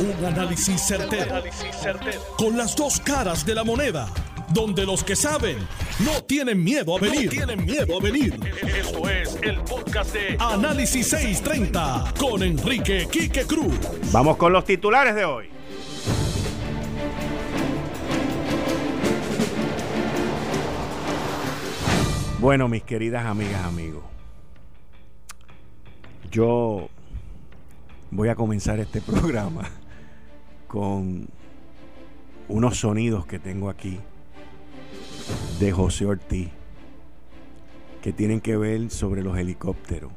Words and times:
Un 0.00 0.24
análisis 0.24 0.80
certero, 0.80 1.42
Con 2.36 2.56
las 2.56 2.76
dos 2.76 3.00
caras 3.00 3.44
de 3.44 3.52
la 3.52 3.64
moneda. 3.64 4.08
Donde 4.54 4.86
los 4.86 5.02
que 5.02 5.16
saben 5.16 5.58
no 6.04 6.22
tienen 6.22 6.62
miedo 6.62 6.96
a 6.96 7.00
venir. 7.00 7.28
tienen 7.28 7.64
miedo 7.64 7.98
a 7.98 8.00
venir. 8.00 8.38
Esto 8.62 9.08
es 9.10 9.36
el 9.42 9.58
podcast 9.62 10.14
de 10.14 10.36
Análisis 10.38 11.08
630 11.08 12.14
con 12.16 12.44
Enrique 12.44 13.08
Quique 13.10 13.44
Cruz. 13.44 13.74
Vamos 14.12 14.36
con 14.36 14.52
los 14.52 14.64
titulares 14.64 15.16
de 15.16 15.24
hoy. 15.24 15.50
Bueno, 22.38 22.68
mis 22.68 22.84
queridas 22.84 23.26
amigas, 23.26 23.64
amigos. 23.64 24.04
Yo 26.30 26.88
voy 28.12 28.28
a 28.28 28.36
comenzar 28.36 28.78
este 28.78 29.00
programa 29.00 29.68
con 30.68 31.26
unos 32.48 32.78
sonidos 32.78 33.26
que 33.26 33.38
tengo 33.38 33.68
aquí 33.68 33.98
de 35.58 35.72
José 35.72 36.06
Ortiz 36.06 36.48
que 38.02 38.12
tienen 38.12 38.40
que 38.40 38.56
ver 38.56 38.90
sobre 38.90 39.22
los 39.22 39.36
helicópteros. 39.36 40.12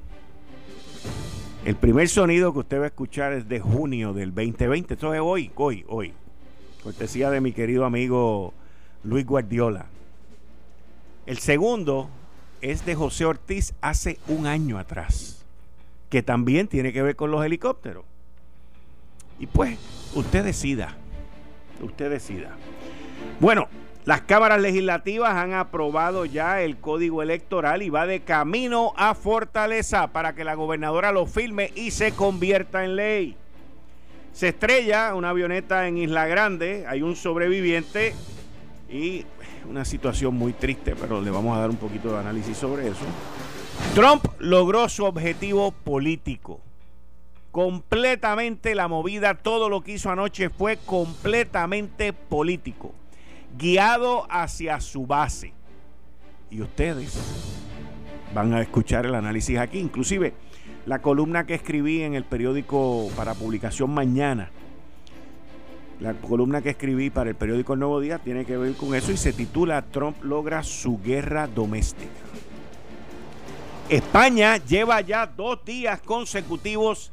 El 1.65 1.75
primer 1.75 2.09
sonido 2.09 2.53
que 2.53 2.59
usted 2.59 2.79
va 2.79 2.83
a 2.83 2.87
escuchar 2.87 3.33
es 3.33 3.47
de 3.47 3.59
junio 3.59 4.13
del 4.13 4.33
2020. 4.33 4.93
Esto 4.93 5.13
es 5.13 5.21
hoy, 5.21 5.51
hoy, 5.55 5.85
hoy. 5.87 6.13
Cortesía 6.83 7.29
de 7.29 7.41
mi 7.41 7.53
querido 7.53 7.85
amigo 7.85 8.53
Luis 9.03 9.25
Guardiola. 9.25 9.85
El 11.25 11.37
segundo 11.37 12.09
es 12.61 12.85
de 12.85 12.95
José 12.95 13.25
Ortiz 13.25 13.73
hace 13.81 14.19
un 14.27 14.47
año 14.47 14.77
atrás 14.77 15.45
que 16.09 16.21
también 16.21 16.67
tiene 16.67 16.91
que 16.91 17.01
ver 17.01 17.15
con 17.15 17.31
los 17.31 17.43
helicópteros. 17.45 18.03
Y 19.41 19.47
pues, 19.47 19.75
usted 20.13 20.43
decida, 20.45 20.95
usted 21.81 22.11
decida. 22.11 22.51
Bueno, 23.39 23.67
las 24.05 24.21
cámaras 24.21 24.61
legislativas 24.61 25.35
han 25.35 25.53
aprobado 25.53 26.25
ya 26.25 26.61
el 26.61 26.77
código 26.77 27.23
electoral 27.23 27.81
y 27.81 27.89
va 27.89 28.05
de 28.05 28.19
camino 28.19 28.93
a 28.95 29.15
Fortaleza 29.15 30.13
para 30.13 30.35
que 30.35 30.43
la 30.43 30.53
gobernadora 30.53 31.11
lo 31.11 31.25
firme 31.25 31.71
y 31.73 31.89
se 31.89 32.11
convierta 32.11 32.85
en 32.85 32.95
ley. 32.95 33.35
Se 34.31 34.49
estrella 34.49 35.15
una 35.15 35.31
avioneta 35.31 35.87
en 35.87 35.97
Isla 35.97 36.27
Grande, 36.27 36.85
hay 36.87 37.01
un 37.01 37.15
sobreviviente 37.15 38.13
y 38.91 39.25
una 39.67 39.85
situación 39.85 40.35
muy 40.35 40.53
triste, 40.53 40.95
pero 40.95 41.19
le 41.19 41.31
vamos 41.31 41.57
a 41.57 41.61
dar 41.61 41.71
un 41.71 41.77
poquito 41.77 42.13
de 42.13 42.19
análisis 42.19 42.57
sobre 42.57 42.89
eso. 42.89 43.05
Trump 43.95 44.23
logró 44.37 44.87
su 44.87 45.03
objetivo 45.03 45.71
político. 45.71 46.61
Completamente 47.51 48.75
la 48.75 48.87
movida, 48.87 49.35
todo 49.35 49.67
lo 49.67 49.81
que 49.81 49.93
hizo 49.93 50.09
anoche 50.09 50.49
fue 50.49 50.77
completamente 50.77 52.13
político, 52.13 52.93
guiado 53.57 54.25
hacia 54.29 54.79
su 54.79 55.05
base. 55.05 55.53
Y 56.49 56.61
ustedes 56.61 57.17
van 58.33 58.53
a 58.53 58.61
escuchar 58.61 59.05
el 59.05 59.15
análisis 59.15 59.57
aquí, 59.57 59.79
inclusive 59.79 60.33
la 60.85 61.01
columna 61.01 61.45
que 61.45 61.55
escribí 61.55 62.01
en 62.01 62.15
el 62.15 62.23
periódico 62.23 63.09
para 63.15 63.33
publicación 63.33 63.93
mañana. 63.93 64.49
La 65.99 66.13
columna 66.13 66.61
que 66.61 66.71
escribí 66.71 67.09
para 67.09 67.29
el 67.29 67.35
periódico 67.35 67.73
El 67.73 67.79
Nuevo 67.79 67.99
Día 67.99 68.17
tiene 68.17 68.45
que 68.45 68.57
ver 68.57 68.73
con 68.73 68.95
eso 68.95 69.11
y 69.11 69.17
se 69.17 69.33
titula 69.33 69.83
Trump 69.83 70.23
logra 70.23 70.63
su 70.63 70.99
guerra 71.01 71.47
doméstica. 71.47 72.09
España 73.89 74.57
lleva 74.57 75.01
ya 75.01 75.27
dos 75.27 75.63
días 75.63 76.01
consecutivos 76.01 77.11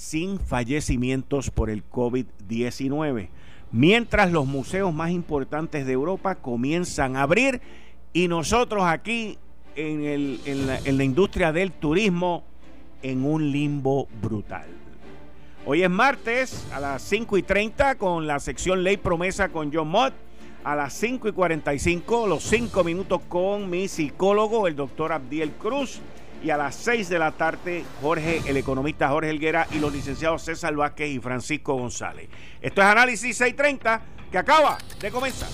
sin 0.00 0.40
fallecimientos 0.40 1.50
por 1.50 1.68
el 1.68 1.84
COVID-19, 1.90 3.28
mientras 3.70 4.32
los 4.32 4.46
museos 4.46 4.94
más 4.94 5.10
importantes 5.10 5.84
de 5.84 5.92
Europa 5.92 6.36
comienzan 6.36 7.16
a 7.16 7.22
abrir 7.22 7.60
y 8.14 8.26
nosotros 8.26 8.84
aquí 8.84 9.36
en, 9.76 10.38
la, 10.66 10.78
en 10.78 10.96
la 10.96 11.04
industria 11.04 11.52
del 11.52 11.72
turismo 11.72 12.44
en 13.02 13.26
un 13.26 13.52
limbo 13.52 14.08
brutal. 14.22 14.64
Hoy 15.66 15.82
es 15.82 15.90
martes 15.90 16.66
a 16.72 16.80
las 16.80 17.02
5 17.02 17.36
y 17.36 17.42
30 17.42 17.96
con 17.96 18.26
la 18.26 18.40
sección 18.40 18.82
Ley 18.82 18.96
Promesa 18.96 19.50
con 19.50 19.70
John 19.70 19.88
Mott. 19.88 20.14
A 20.64 20.76
las 20.76 20.92
5 20.94 21.28
y 21.28 21.32
45, 21.32 22.26
los 22.26 22.42
5 22.42 22.84
minutos 22.84 23.22
con 23.28 23.70
mi 23.70 23.88
psicólogo, 23.88 24.66
el 24.66 24.76
doctor 24.76 25.10
Abdiel 25.10 25.52
Cruz 25.52 26.02
y 26.42 26.50
a 26.50 26.56
las 26.56 26.74
6 26.76 27.08
de 27.08 27.18
la 27.18 27.32
tarde 27.32 27.84
Jorge, 28.00 28.42
el 28.46 28.56
economista 28.56 29.08
Jorge 29.08 29.30
Helguera 29.30 29.66
y 29.72 29.78
los 29.78 29.92
licenciados 29.92 30.42
César 30.42 30.74
Vázquez 30.74 31.08
y 31.08 31.18
Francisco 31.18 31.74
González. 31.74 32.28
Esto 32.60 32.80
es 32.80 32.86
Análisis 32.86 33.36
630 33.36 34.02
que 34.30 34.38
acaba 34.38 34.78
de 35.00 35.10
comenzar. 35.10 35.48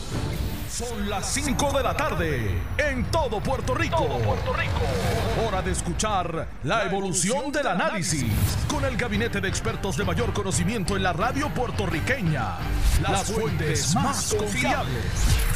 Son 0.69 1.08
las 1.08 1.32
5 1.32 1.72
de 1.78 1.82
la 1.82 1.97
tarde 1.97 2.50
en 2.76 3.04
todo 3.10 3.41
Puerto 3.41 3.74
Rico. 3.74 4.06
Puerto 4.19 4.52
Rico. 4.52 5.47
Hora 5.47 5.62
de 5.62 5.72
escuchar 5.72 6.48
la 6.64 6.84
evolución 6.84 7.50
del 7.50 7.66
análisis 7.66 8.26
con 8.68 8.84
el 8.84 8.97
gabinete 8.97 9.41
de 9.41 9.48
expertos 9.48 9.97
de 9.97 10.04
mayor 10.04 10.34
conocimiento 10.34 10.94
en 10.97 11.03
la 11.03 11.14
radio 11.14 11.48
puertorriqueña. 11.48 12.58
Las 13.00 13.32
fuentes 13.32 13.94
más 13.94 14.34
confiables. 14.34 15.56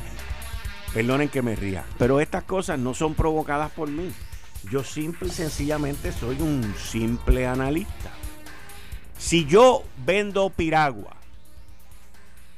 Perdonen 0.93 1.29
que 1.29 1.41
me 1.41 1.55
ría, 1.55 1.85
pero 1.97 2.19
estas 2.19 2.43
cosas 2.43 2.77
no 2.77 2.93
son 2.93 3.13
provocadas 3.13 3.71
por 3.71 3.89
mí. 3.89 4.11
Yo 4.69 4.83
simple 4.83 5.29
y 5.29 5.31
sencillamente 5.31 6.11
soy 6.11 6.41
un 6.41 6.75
simple 6.75 7.47
analista. 7.47 8.11
Si 9.17 9.45
yo 9.45 9.83
vendo 10.05 10.49
piragua 10.49 11.15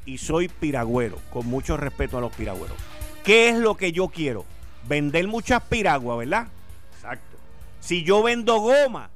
y 0.05 0.17
soy 0.17 0.47
piragüero, 0.47 1.19
con 1.29 1.45
mucho 1.45 1.77
respeto 1.77 2.17
a 2.17 2.21
los 2.21 2.33
piragüeros, 2.33 2.77
¿qué 3.23 3.49
es 3.49 3.57
lo 3.57 3.75
que 3.75 3.91
yo 3.91 4.07
quiero? 4.07 4.45
Vender 4.87 5.27
muchas 5.27 5.61
piraguas, 5.63 6.17
¿verdad? 6.17 6.47
Exacto. 6.95 7.37
Si 7.79 8.03
yo 8.03 8.23
vendo 8.23 8.59
goma, 8.59 9.11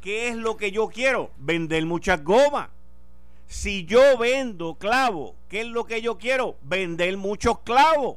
¿qué 0.00 0.28
es 0.28 0.36
lo 0.36 0.56
que 0.56 0.70
yo 0.70 0.88
quiero? 0.88 1.32
Vender 1.38 1.84
muchas 1.84 2.22
gomas. 2.22 2.68
Si 3.48 3.84
yo 3.84 4.16
vendo 4.18 4.76
clavo, 4.76 5.34
¿qué 5.48 5.62
es 5.62 5.66
lo 5.66 5.84
que 5.84 6.00
yo 6.00 6.16
quiero? 6.16 6.56
Vender 6.62 7.16
muchos 7.16 7.58
clavos. 7.60 8.16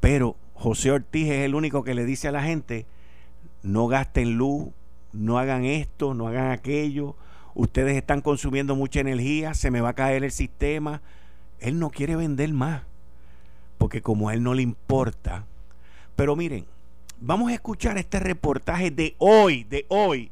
Pero 0.00 0.36
José 0.54 0.90
Ortiz 0.90 1.28
es 1.28 1.44
el 1.44 1.54
único 1.54 1.84
que 1.84 1.94
le 1.94 2.04
dice 2.04 2.28
a 2.28 2.32
la 2.32 2.42
gente, 2.42 2.86
no 3.62 3.86
gasten 3.86 4.36
luz, 4.36 4.68
no 5.12 5.38
hagan 5.38 5.64
esto, 5.64 6.14
no 6.14 6.28
hagan 6.28 6.50
aquello, 6.50 7.16
ustedes 7.54 7.96
están 7.96 8.20
consumiendo 8.20 8.76
mucha 8.76 9.00
energía, 9.00 9.54
se 9.54 9.70
me 9.70 9.80
va 9.80 9.90
a 9.90 9.94
caer 9.94 10.24
el 10.24 10.32
sistema. 10.32 11.00
Él 11.60 11.78
no 11.78 11.90
quiere 11.90 12.16
vender 12.16 12.52
más, 12.52 12.82
porque 13.78 14.02
como 14.02 14.28
a 14.28 14.34
él 14.34 14.42
no 14.42 14.54
le 14.54 14.62
importa. 14.62 15.44
Pero 16.14 16.36
miren, 16.36 16.66
vamos 17.20 17.50
a 17.50 17.54
escuchar 17.54 17.98
este 17.98 18.20
reportaje 18.20 18.90
de 18.90 19.14
hoy, 19.18 19.64
de 19.64 19.86
hoy, 19.88 20.30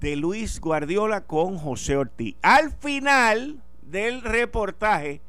de 0.00 0.16
Luis 0.16 0.60
Guardiola 0.60 1.22
con 1.22 1.58
José 1.58 1.96
Ortiz. 1.96 2.36
Al 2.42 2.72
final 2.72 3.62
del 3.82 4.22
reportaje 4.22 5.20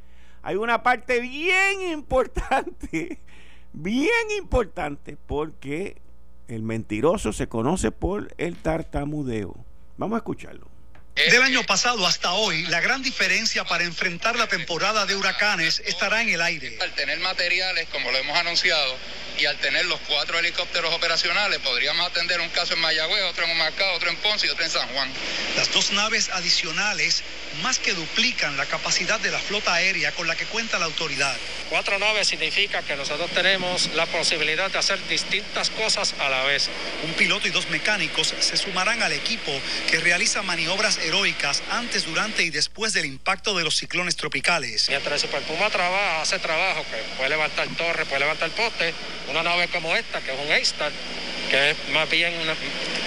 hay 0.43 0.55
una 0.55 0.83
parte 0.83 1.19
bien 1.19 1.81
importante 1.91 3.19
bien 3.73 4.09
importante 4.37 5.17
porque 5.27 5.97
el 6.47 6.63
mentiroso 6.63 7.33
se 7.33 7.47
conoce 7.47 7.91
por 7.91 8.33
el 8.37 8.55
tartamudeo. 8.55 9.55
Vamos 9.97 10.15
a 10.15 10.19
escucharlo. 10.19 10.76
Del 11.17 11.41
año 11.41 11.63
pasado 11.63 12.05
hasta 12.05 12.33
hoy, 12.33 12.61
la 12.67 12.79
gran 12.79 13.01
diferencia 13.01 13.65
para 13.65 13.83
enfrentar 13.83 14.35
la 14.35 14.45
temporada 14.45 15.07
de 15.07 15.15
huracanes 15.15 15.81
estará 15.83 16.21
en 16.21 16.29
el 16.29 16.41
aire. 16.41 16.77
Al 16.79 16.93
tener 16.93 17.19
materiales, 17.19 17.87
como 17.91 18.11
lo 18.11 18.19
hemos 18.19 18.37
anunciado, 18.37 18.95
y 19.39 19.45
al 19.45 19.57
tener 19.57 19.85
los 19.85 19.99
cuatro 20.01 20.39
helicópteros 20.39 20.93
operacionales, 20.93 21.59
podríamos 21.59 22.07
atender 22.07 22.39
un 22.39 22.49
caso 22.49 22.73
en 22.73 22.79
Mayagüez, 22.79 23.23
otro 23.23 23.45
en 23.45 23.51
Humacao, 23.51 23.95
otro 23.95 24.09
en 24.09 24.15
Ponce 24.17 24.47
y 24.47 24.49
otro 24.49 24.63
en 24.63 24.71
San 24.71 24.87
Juan. 24.89 25.09
Las 25.55 25.71
dos 25.71 25.91
naves 25.91 26.29
adicionales 26.29 27.23
más 27.61 27.79
que 27.79 27.93
duplican 27.93 28.57
la 28.57 28.65
capacidad 28.65 29.19
de 29.19 29.31
la 29.31 29.39
flota 29.39 29.73
aérea 29.73 30.11
con 30.11 30.27
la 30.27 30.35
que 30.35 30.45
cuenta 30.45 30.79
la 30.79 30.85
autoridad. 30.85 31.35
Cuatro 31.69 31.99
naves 31.99 32.27
significa 32.27 32.81
que 32.81 32.95
nosotros 32.95 33.29
tenemos 33.31 33.89
la 33.93 34.05
posibilidad 34.05 34.71
de 34.71 34.79
hacer 34.79 35.05
distintas 35.07 35.69
cosas 35.71 36.15
a 36.19 36.29
la 36.29 36.43
vez. 36.43 36.69
Un 37.03 37.13
piloto 37.13 37.47
y 37.47 37.51
dos 37.51 37.69
mecánicos 37.69 38.33
se 38.39 38.57
sumarán 38.57 39.01
al 39.03 39.13
equipo 39.13 39.51
que 39.89 39.99
realiza 39.99 40.41
maniobras 40.41 40.97
heroicas 41.07 41.63
antes, 41.71 42.05
durante 42.05 42.43
y 42.43 42.49
después 42.49 42.93
del 42.93 43.05
impacto 43.05 43.57
de 43.57 43.63
los 43.63 43.77
ciclones 43.77 44.15
tropicales. 44.15 44.89
Mientras 44.89 45.23
el 45.23 45.29
Super 45.29 45.41
Puma 45.43 45.69
trabaja, 45.69 46.21
hace 46.21 46.39
trabajo, 46.39 46.85
que 46.91 46.97
puede 47.17 47.29
levantar 47.29 47.67
torres, 47.77 48.07
puede 48.07 48.19
levantar 48.19 48.49
postes, 48.51 48.93
una 49.29 49.43
nave 49.43 49.67
como 49.69 49.95
esta, 49.95 50.21
que 50.21 50.33
es 50.33 50.39
un 50.39 50.51
A-Star, 50.51 50.91
que 51.49 51.71
es 51.71 51.77
más 51.93 52.09
bien 52.09 52.33
una, 52.41 52.55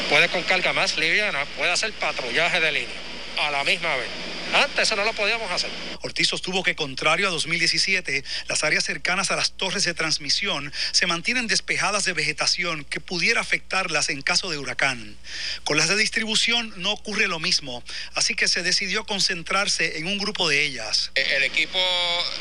puede 0.09 0.29
con 0.29 0.43
carga 0.43 0.73
más 0.73 0.97
liviana, 0.97 1.45
puede 1.57 1.71
hacer 1.71 1.93
patrullaje 1.93 2.61
de 2.61 2.73
línea 2.73 2.97
a 3.39 3.51
la 3.51 3.65
misma 3.65 3.95
vez. 3.97 4.30
Antes 4.53 4.81
eso 4.81 4.97
no 4.97 5.05
lo 5.05 5.13
podíamos 5.13 5.51
hacer. 5.51 5.71
Ortiz 6.03 6.29
sostuvo 6.29 6.63
que 6.63 6.75
contrario 6.75 7.29
a 7.29 7.31
2017, 7.31 8.25
las 8.49 8.65
áreas 8.65 8.85
cercanas 8.85 9.31
a 9.31 9.37
las 9.37 9.53
torres 9.53 9.85
de 9.85 9.95
transmisión 9.95 10.73
se 10.93 11.07
mantienen 11.07 11.47
despejadas 11.47 12.05
de 12.05 12.13
vegetación 12.13 12.85
que 12.85 13.01
pudiera 13.01 13.41
afectarlas 13.41 14.09
en 14.09 14.23
caso 14.23 14.51
de 14.51 14.59
huracán. 14.59 15.17
Con 15.65 15.77
las 15.77 15.89
de 15.89 15.97
distribución 15.97 16.73
no 16.77 16.93
ocurre 16.93 17.29
lo 17.29 17.39
mismo, 17.39 17.85
así 18.15 18.35
que 18.35 18.49
se 18.49 18.63
decidió 18.63 19.05
concentrarse 19.05 19.99
en 19.99 20.07
un 20.07 20.19
grupo 20.19 20.49
de 20.49 20.65
ellas. 20.65 21.13
El 21.15 21.45
equipo 21.45 21.79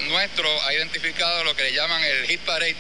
nuestro 0.08 0.50
ha 0.64 0.74
identificado 0.74 1.44
lo 1.44 1.56
que 1.56 1.64
le 1.64 1.74
llaman 1.74 2.04
el 2.04 2.28
hit 2.28 2.42
parade 2.42 2.76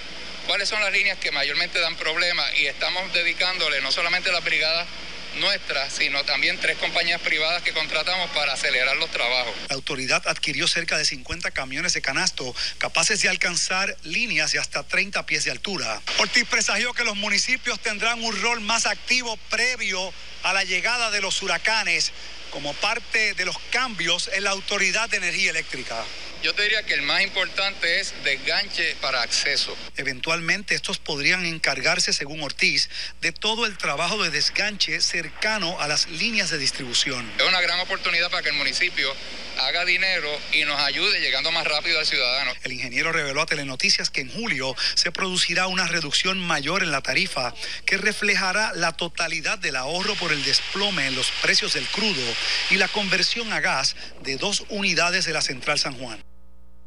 cuáles 0.48 0.68
son 0.68 0.82
las 0.82 0.92
líneas 0.92 1.20
que 1.20 1.32
mayormente 1.32 1.80
dan 1.80 1.96
problemas 1.96 2.46
y 2.58 2.66
estamos 2.66 3.14
dedicándole 3.14 3.82
no 3.82 3.92
solamente 3.92 4.30
a 4.30 4.34
las 4.34 4.44
brigadas 4.44 4.88
nuestras, 5.36 5.94
sino 5.94 6.24
también 6.24 6.58
tres 6.60 6.78
compañías 6.78 7.22
privadas 7.22 7.62
que 7.64 7.72
contratamos 7.74 8.30
para 8.32 8.54
acelerar 8.54 8.96
los 8.98 9.10
trabajos. 9.12 9.54
La 9.70 9.76
autoridad 9.76 10.22
adquirió 10.28 10.68
cerca 10.68 10.98
de 10.98 11.06
50 11.06 11.52
camiones 11.52 11.94
de 11.94 12.02
canasto 12.02 12.56
capaces 12.78 13.22
de 13.22 13.30
alcanzar 13.30 13.96
líneas 14.04 14.52
de 14.52 14.60
hasta 14.60 14.84
30 14.84 15.26
pies 15.26 15.44
de 15.46 15.52
altura. 15.52 16.02
Ortiz 16.18 16.46
presagió 16.46 16.94
que 16.94 17.04
los 17.04 17.16
municipios 17.16 17.80
tendrán 17.80 18.24
un 18.24 18.42
rol 18.42 18.62
más 18.62 18.86
activo 18.86 19.38
previo 19.50 20.14
a 20.44 20.54
la 20.54 20.64
llegada 20.64 21.12
de 21.12 21.22
los 21.22 21.42
huracanes 21.42 22.12
como 22.50 22.74
parte 22.76 23.34
de 23.34 23.46
los 23.46 23.58
cambios 23.72 24.30
en 24.34 24.44
la 24.44 24.52
Autoridad 24.52 25.10
de 25.10 25.18
Energía 25.18 25.52
Eléctrica. 25.52 26.04
Yo 26.42 26.54
te 26.56 26.64
diría 26.64 26.84
que 26.84 26.94
el 26.94 27.02
más 27.02 27.22
importante 27.22 28.00
es 28.00 28.14
desganche 28.24 28.96
para 29.02 29.22
acceso. 29.22 29.76
Eventualmente 29.98 30.74
estos 30.74 30.98
podrían 30.98 31.46
encargarse, 31.46 32.14
según 32.14 32.42
Ortiz, 32.42 32.90
de 33.20 33.34
todo 33.34 33.66
el 33.66 33.78
trabajo 33.78 34.24
de 34.24 34.30
desganche 34.30 35.02
cercano 35.02 35.82
a 35.82 35.90
las 35.90 36.08
líneas 36.08 36.50
de 36.50 36.58
distribución. 36.58 37.30
Es 37.38 37.46
una 37.46 37.60
gran 37.60 37.82
oportunidad 37.82 38.30
para 38.30 38.42
que 38.42 38.50
el 38.50 38.56
municipio 38.56 39.14
haga 39.60 39.84
dinero 39.84 40.30
y 40.54 40.64
nos 40.64 40.80
ayude 40.80 41.20
llegando 41.20 41.52
más 41.52 41.68
rápido 41.68 42.00
al 42.00 42.06
ciudadano. 42.06 42.54
El 42.64 42.72
ingeniero 42.72 43.12
reveló 43.12 43.42
a 43.42 43.46
Telenoticias 43.46 44.10
que 44.10 44.22
en 44.22 44.32
julio 44.32 44.76
se 44.96 45.12
producirá 45.12 45.68
una 45.68 45.88
reducción 45.88 46.40
mayor 46.40 46.84
en 46.84 46.92
la 46.92 47.02
tarifa 47.02 47.54
que 47.86 47.98
reflejará 47.98 48.72
la 48.74 48.94
totalidad 48.94 49.58
del 49.60 49.76
ahorro 49.76 50.16
por 50.16 50.32
el 50.32 50.44
desplome 50.44 51.08
en 51.08 51.16
los 51.16 51.30
precios 51.42 51.74
del 51.74 51.86
crudo 51.88 52.22
y 52.70 52.76
la 52.76 52.88
conversión 52.88 53.52
a 53.54 53.60
gas 53.60 53.96
de 54.22 54.38
dos 54.38 54.66
unidades 54.70 55.26
de 55.26 55.34
la 55.34 55.42
central 55.42 55.80
San 55.80 55.98
Juan. 55.98 56.24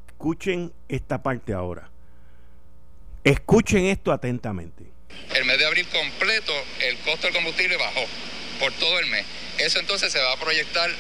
Escuchen 0.09 0.73
esta 0.89 1.23
parte 1.23 1.53
ahora. 1.53 1.91
Escuchen 3.25 3.87
esto 3.87 4.13
atentamente. 4.13 4.85
El 5.35 5.45
mes 5.45 5.59
de 5.59 5.67
abril 5.67 5.87
completo, 5.89 6.53
el 6.81 6.99
costo 6.99 7.27
del 7.27 7.35
combustible 7.35 7.77
bajó 7.77 8.05
por 8.59 8.73
todo 8.75 8.99
el 8.99 9.07
mes. 9.07 9.25
Eso 9.59 9.79
entonces 9.79 10.13
se 10.13 10.21
va 10.21 10.33
a 10.33 10.37
proyectar 10.37 10.91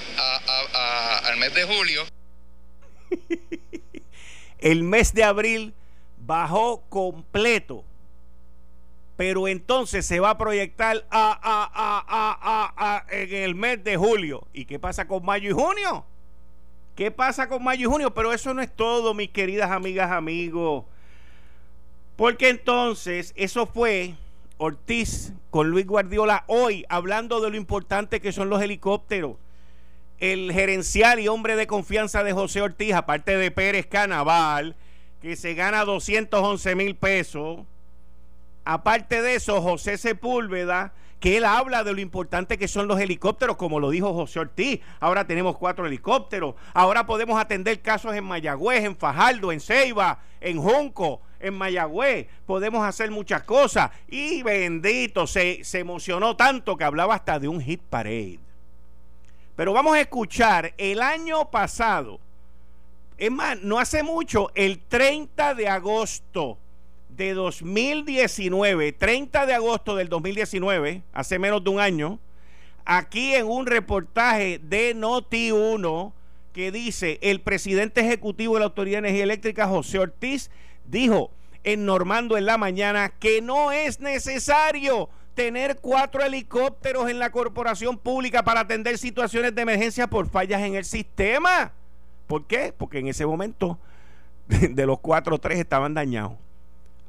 al 1.24 1.36
mes 1.36 1.54
de 1.54 1.64
julio. 1.64 2.06
el 4.58 4.82
mes 4.82 5.14
de 5.14 5.24
abril 5.24 5.74
bajó 6.18 6.82
completo. 6.88 7.84
Pero 9.22 9.46
entonces 9.46 10.04
se 10.04 10.18
va 10.18 10.30
a 10.30 10.36
proyectar 10.36 11.06
en 13.08 13.34
el 13.34 13.54
mes 13.54 13.84
de 13.84 13.96
julio. 13.96 14.48
¿Y 14.52 14.64
qué 14.64 14.80
pasa 14.80 15.06
con 15.06 15.24
mayo 15.24 15.48
y 15.48 15.52
junio? 15.52 16.04
¿Qué 16.96 17.12
pasa 17.12 17.48
con 17.48 17.62
mayo 17.62 17.88
y 17.88 17.92
junio? 17.92 18.12
Pero 18.12 18.32
eso 18.32 18.52
no 18.52 18.60
es 18.60 18.74
todo, 18.74 19.14
mis 19.14 19.28
queridas 19.28 19.70
amigas, 19.70 20.10
amigos. 20.10 20.86
Porque 22.16 22.48
entonces 22.48 23.32
eso 23.36 23.64
fue 23.66 24.16
Ortiz 24.58 25.32
con 25.50 25.70
Luis 25.70 25.86
Guardiola 25.86 26.42
hoy 26.48 26.84
hablando 26.88 27.40
de 27.40 27.50
lo 27.50 27.56
importante 27.56 28.20
que 28.20 28.32
son 28.32 28.50
los 28.50 28.60
helicópteros. 28.60 29.36
El 30.18 30.50
gerencial 30.52 31.20
y 31.20 31.28
hombre 31.28 31.54
de 31.54 31.68
confianza 31.68 32.24
de 32.24 32.32
José 32.32 32.60
Ortiz, 32.60 32.92
aparte 32.92 33.36
de 33.36 33.52
Pérez 33.52 33.86
Canaval, 33.86 34.74
que 35.20 35.36
se 35.36 35.54
gana 35.54 35.84
211 35.84 36.74
mil 36.74 36.96
pesos. 36.96 37.60
Aparte 38.64 39.22
de 39.22 39.34
eso, 39.34 39.60
José 39.60 39.98
Sepúlveda, 39.98 40.92
que 41.18 41.36
él 41.36 41.44
habla 41.44 41.84
de 41.84 41.92
lo 41.92 42.00
importante 42.00 42.58
que 42.58 42.66
son 42.66 42.88
los 42.88 43.00
helicópteros, 43.00 43.56
como 43.56 43.80
lo 43.80 43.90
dijo 43.90 44.12
José 44.12 44.40
Ortiz. 44.40 44.80
Ahora 44.98 45.26
tenemos 45.26 45.56
cuatro 45.56 45.86
helicópteros. 45.86 46.56
Ahora 46.74 47.06
podemos 47.06 47.40
atender 47.40 47.80
casos 47.80 48.14
en 48.14 48.24
Mayagüez, 48.24 48.84
en 48.84 48.96
Fajardo, 48.96 49.52
en 49.52 49.60
Ceiba, 49.60 50.18
en 50.40 50.60
Junco, 50.60 51.20
en 51.38 51.54
Mayagüez. 51.54 52.26
Podemos 52.44 52.84
hacer 52.84 53.10
muchas 53.12 53.44
cosas. 53.44 53.90
Y 54.08 54.42
bendito, 54.42 55.26
se, 55.28 55.62
se 55.62 55.78
emocionó 55.78 56.36
tanto 56.36 56.76
que 56.76 56.84
hablaba 56.84 57.14
hasta 57.14 57.38
de 57.38 57.46
un 57.46 57.60
hit 57.60 57.80
parade. 57.82 58.40
Pero 59.54 59.72
vamos 59.72 59.94
a 59.94 60.00
escuchar 60.00 60.74
el 60.76 61.00
año 61.02 61.50
pasado. 61.50 62.18
Es 63.16 63.30
más, 63.30 63.60
no 63.60 63.78
hace 63.78 64.02
mucho, 64.02 64.50
el 64.56 64.80
30 64.80 65.54
de 65.54 65.68
agosto 65.68 66.58
de 67.16 67.34
2019, 67.34 68.92
30 68.92 69.46
de 69.46 69.54
agosto 69.54 69.96
del 69.96 70.08
2019, 70.08 71.02
hace 71.12 71.38
menos 71.38 71.62
de 71.64 71.70
un 71.70 71.80
año, 71.80 72.18
aquí 72.84 73.34
en 73.34 73.46
un 73.46 73.66
reportaje 73.66 74.58
de 74.62 74.96
Noti1 74.96 76.12
que 76.52 76.70
dice 76.70 77.18
el 77.22 77.40
presidente 77.40 78.02
ejecutivo 78.02 78.54
de 78.54 78.60
la 78.60 78.66
Autoridad 78.66 78.96
de 78.96 79.08
Energía 79.08 79.24
Eléctrica, 79.24 79.66
José 79.66 79.98
Ortiz, 79.98 80.50
dijo 80.84 81.30
en 81.64 81.86
Normando 81.86 82.36
en 82.36 82.46
la 82.46 82.58
mañana 82.58 83.10
que 83.18 83.40
no 83.40 83.72
es 83.72 84.00
necesario 84.00 85.08
tener 85.34 85.78
cuatro 85.80 86.22
helicópteros 86.22 87.08
en 87.08 87.18
la 87.18 87.30
corporación 87.30 87.96
pública 87.96 88.42
para 88.42 88.60
atender 88.60 88.98
situaciones 88.98 89.54
de 89.54 89.62
emergencia 89.62 90.06
por 90.06 90.28
fallas 90.28 90.60
en 90.62 90.74
el 90.74 90.84
sistema. 90.84 91.72
¿Por 92.26 92.46
qué? 92.46 92.74
Porque 92.76 92.98
en 92.98 93.08
ese 93.08 93.24
momento 93.24 93.78
de 94.46 94.86
los 94.86 94.98
cuatro, 94.98 95.38
tres 95.38 95.58
estaban 95.58 95.94
dañados. 95.94 96.32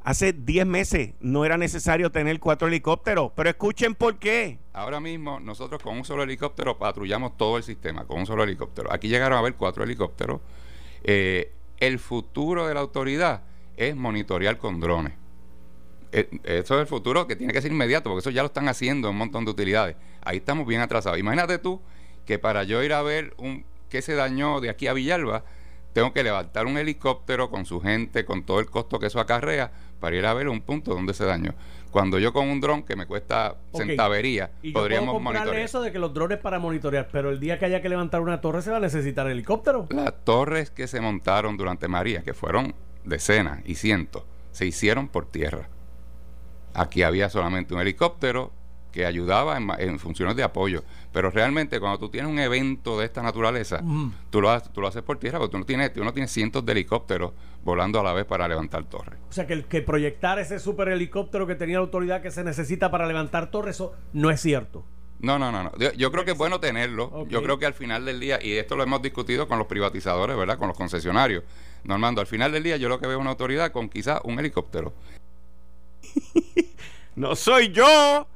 Hace 0.03 0.33
10 0.33 0.65
meses 0.65 1.11
no 1.21 1.45
era 1.45 1.57
necesario 1.57 2.11
tener 2.11 2.39
cuatro 2.41 2.67
helicópteros, 2.67 3.31
pero 3.35 3.49
escuchen 3.49 3.95
por 3.95 4.19
qué. 4.19 4.59
Ahora 4.73 4.99
mismo 4.99 5.39
nosotros 5.39 5.81
con 5.81 5.97
un 5.97 6.03
solo 6.03 6.23
helicóptero 6.23 6.77
patrullamos 6.77 7.37
todo 7.37 7.55
el 7.55 7.63
sistema, 7.63 8.05
con 8.05 8.19
un 8.19 8.25
solo 8.25 8.43
helicóptero. 8.43 8.91
Aquí 8.91 9.07
llegaron 9.07 9.37
a 9.37 9.39
haber 9.39 9.55
cuatro 9.55 9.83
helicópteros. 9.83 10.41
Eh, 11.03 11.53
el 11.79 11.99
futuro 11.99 12.67
de 12.67 12.73
la 12.73 12.81
autoridad 12.81 13.43
es 13.77 13.95
monitorear 13.95 14.57
con 14.57 14.81
drones. 14.81 15.13
Eh, 16.11 16.29
eso 16.43 16.75
es 16.75 16.81
el 16.81 16.87
futuro 16.87 17.25
que 17.25 17.37
tiene 17.37 17.53
que 17.53 17.61
ser 17.61 17.71
inmediato, 17.71 18.09
porque 18.09 18.19
eso 18.19 18.29
ya 18.29 18.41
lo 18.41 18.47
están 18.47 18.67
haciendo 18.67 19.07
en 19.07 19.13
un 19.13 19.19
montón 19.19 19.45
de 19.45 19.51
utilidades. 19.51 19.95
Ahí 20.21 20.37
estamos 20.37 20.67
bien 20.67 20.81
atrasados. 20.81 21.17
Imagínate 21.17 21.59
tú 21.59 21.81
que 22.25 22.39
para 22.39 22.63
yo 22.63 22.83
ir 22.83 22.91
a 22.91 23.01
ver 23.01 23.33
un, 23.37 23.65
qué 23.89 24.01
se 24.01 24.15
dañó 24.15 24.59
de 24.59 24.69
aquí 24.69 24.87
a 24.87 24.93
Villalba, 24.93 25.45
tengo 25.93 26.11
que 26.11 26.23
levantar 26.23 26.65
un 26.65 26.77
helicóptero 26.77 27.49
con 27.49 27.65
su 27.65 27.79
gente, 27.79 28.25
con 28.25 28.43
todo 28.43 28.59
el 28.59 28.65
costo 28.65 28.99
que 28.99 29.07
eso 29.07 29.19
acarrea, 29.19 29.71
para 30.03 30.17
ir 30.17 30.25
a 30.25 30.33
ver 30.33 30.49
un 30.49 30.59
punto 30.59 30.93
donde 30.93 31.13
se 31.13 31.23
dañó. 31.23 31.53
Cuando 31.89 32.19
yo 32.19 32.33
con 32.33 32.49
un 32.49 32.59
dron 32.59 32.83
que 32.83 32.97
me 32.97 33.05
cuesta 33.05 33.55
centavería, 33.73 34.51
y 34.61 34.73
podríamos 34.73 35.13
yo 35.13 35.23
puedo 35.23 35.53
eso 35.53 35.81
de 35.81 35.93
que 35.93 35.97
los 35.97 36.13
drones 36.13 36.39
para 36.39 36.59
monitorear, 36.59 37.07
pero 37.09 37.29
el 37.29 37.39
día 37.39 37.57
que 37.57 37.67
haya 37.67 37.81
que 37.81 37.87
levantar 37.87 38.19
una 38.19 38.41
torre 38.41 38.61
se 38.61 38.69
va 38.69 38.77
a 38.77 38.79
necesitar 38.81 39.27
helicóptero. 39.27 39.87
Las 39.91 40.13
torres 40.25 40.71
que 40.71 40.87
se 40.87 40.99
montaron 40.99 41.55
durante 41.55 41.87
María, 41.87 42.21
que 42.21 42.33
fueron 42.33 42.75
decenas 43.05 43.61
y 43.63 43.75
cientos, 43.75 44.23
se 44.51 44.65
hicieron 44.65 45.07
por 45.07 45.25
tierra. 45.25 45.69
Aquí 46.73 47.03
había 47.03 47.29
solamente 47.29 47.73
un 47.73 47.79
helicóptero, 47.79 48.51
que 48.93 49.05
ayudaba 49.07 49.57
en, 49.57 49.99
funciones 49.99 50.35
de 50.35 50.43
apoyo. 50.43 50.83
Pero 51.11 51.31
realmente 51.31 51.79
cuando 51.79 51.97
tú 51.97 52.09
tienes 52.09 52.31
un 52.31 52.39
evento 52.39 52.97
de 52.99 53.05
esta 53.05 53.23
naturaleza, 53.23 53.83
tú, 54.29 54.39
lo 54.39 54.51
haces, 54.51 54.71
tú 54.71 54.79
lo 54.79 54.87
haces 54.87 55.01
por 55.01 55.17
tierra, 55.17 55.39
porque 55.39 55.51
tú 55.51 55.57
no, 55.57 55.65
tienes, 55.65 55.91
tú 55.91 56.03
no 56.03 56.13
tienes 56.13 56.31
cientos 56.31 56.63
de 56.63 56.71
helicópteros 56.71 57.33
volando 57.63 57.99
a 57.99 58.03
la 58.03 58.13
vez 58.13 58.25
para 58.25 58.47
levantar 58.47 58.83
torres. 58.85 59.19
O 59.29 59.33
sea 59.33 59.47
que 59.47 59.53
el 59.53 59.65
que 59.65 59.81
proyectar 59.81 60.37
ese 60.37 60.59
super 60.59 60.89
helicóptero 60.89 61.47
que 61.47 61.55
tenía 61.55 61.77
la 61.77 61.81
autoridad 61.81 62.21
que 62.21 62.29
se 62.29 62.43
necesita 62.43 62.91
para 62.91 63.07
levantar 63.07 63.49
torres, 63.49 63.75
eso 63.75 63.93
no 64.13 64.29
es 64.29 64.39
cierto. 64.39 64.85
No, 65.19 65.39
no, 65.39 65.51
no, 65.51 65.63
no. 65.63 65.71
Yo, 65.77 66.11
creo 66.11 66.23
que 66.23 66.31
es 66.31 66.37
bueno 66.37 66.59
tenerlo. 66.59 67.25
Yo 67.29 67.41
creo 67.41 67.57
que 67.57 67.65
al 67.65 67.73
final 67.73 68.05
del 68.05 68.19
día, 68.19 68.39
y 68.43 68.57
esto 68.57 68.75
lo 68.75 68.83
hemos 68.83 69.01
discutido 69.01 69.47
con 69.47 69.57
los 69.57 69.67
privatizadores, 69.67 70.35
¿verdad? 70.35 70.57
Con 70.59 70.67
los 70.67 70.77
concesionarios. 70.77 71.43
Normando, 71.83 72.21
al 72.21 72.27
final 72.27 72.51
del 72.51 72.61
día 72.61 72.77
yo 72.77 72.89
lo 72.89 72.99
que 72.99 73.07
veo 73.07 73.17
es 73.17 73.21
una 73.21 73.31
autoridad 73.31 73.71
con 73.71 73.89
quizás 73.89 74.19
un 74.23 74.37
helicóptero. 74.37 74.93
no 77.15 77.35
soy 77.35 77.71
yo 77.71 78.27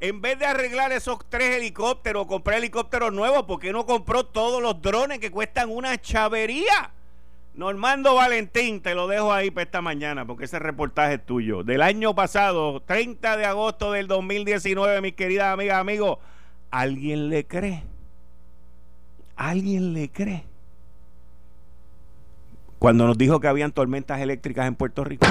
en 0.00 0.20
vez 0.20 0.38
de 0.38 0.46
arreglar 0.46 0.92
esos 0.92 1.18
tres 1.28 1.56
helicópteros, 1.56 2.26
comprar 2.26 2.58
helicópteros 2.58 3.12
nuevos, 3.12 3.44
¿por 3.44 3.60
qué 3.60 3.72
no 3.72 3.86
compró 3.86 4.24
todos 4.24 4.60
los 4.60 4.80
drones 4.82 5.18
que 5.18 5.30
cuestan 5.30 5.70
una 5.70 6.00
chavería? 6.00 6.90
Normando 7.54 8.16
Valentín, 8.16 8.80
te 8.80 8.96
lo 8.96 9.06
dejo 9.06 9.32
ahí 9.32 9.50
para 9.50 9.62
esta 9.62 9.80
mañana, 9.80 10.26
porque 10.26 10.46
ese 10.46 10.58
reportaje 10.58 11.14
es 11.14 11.24
tuyo. 11.24 11.62
Del 11.62 11.82
año 11.82 12.14
pasado, 12.14 12.80
30 12.80 13.36
de 13.36 13.44
agosto 13.44 13.92
del 13.92 14.08
2019, 14.08 15.00
mis 15.00 15.14
queridas 15.14 15.52
amigas, 15.52 15.78
amigos. 15.78 16.18
¿Alguien 16.72 17.28
le 17.28 17.46
cree? 17.46 17.84
¿Alguien 19.36 19.94
le 19.94 20.10
cree? 20.10 20.44
Cuando 22.80 23.06
nos 23.06 23.16
dijo 23.16 23.38
que 23.38 23.46
habían 23.46 23.70
tormentas 23.70 24.20
eléctricas 24.20 24.66
en 24.66 24.74
Puerto 24.74 25.04
Rico. 25.04 25.24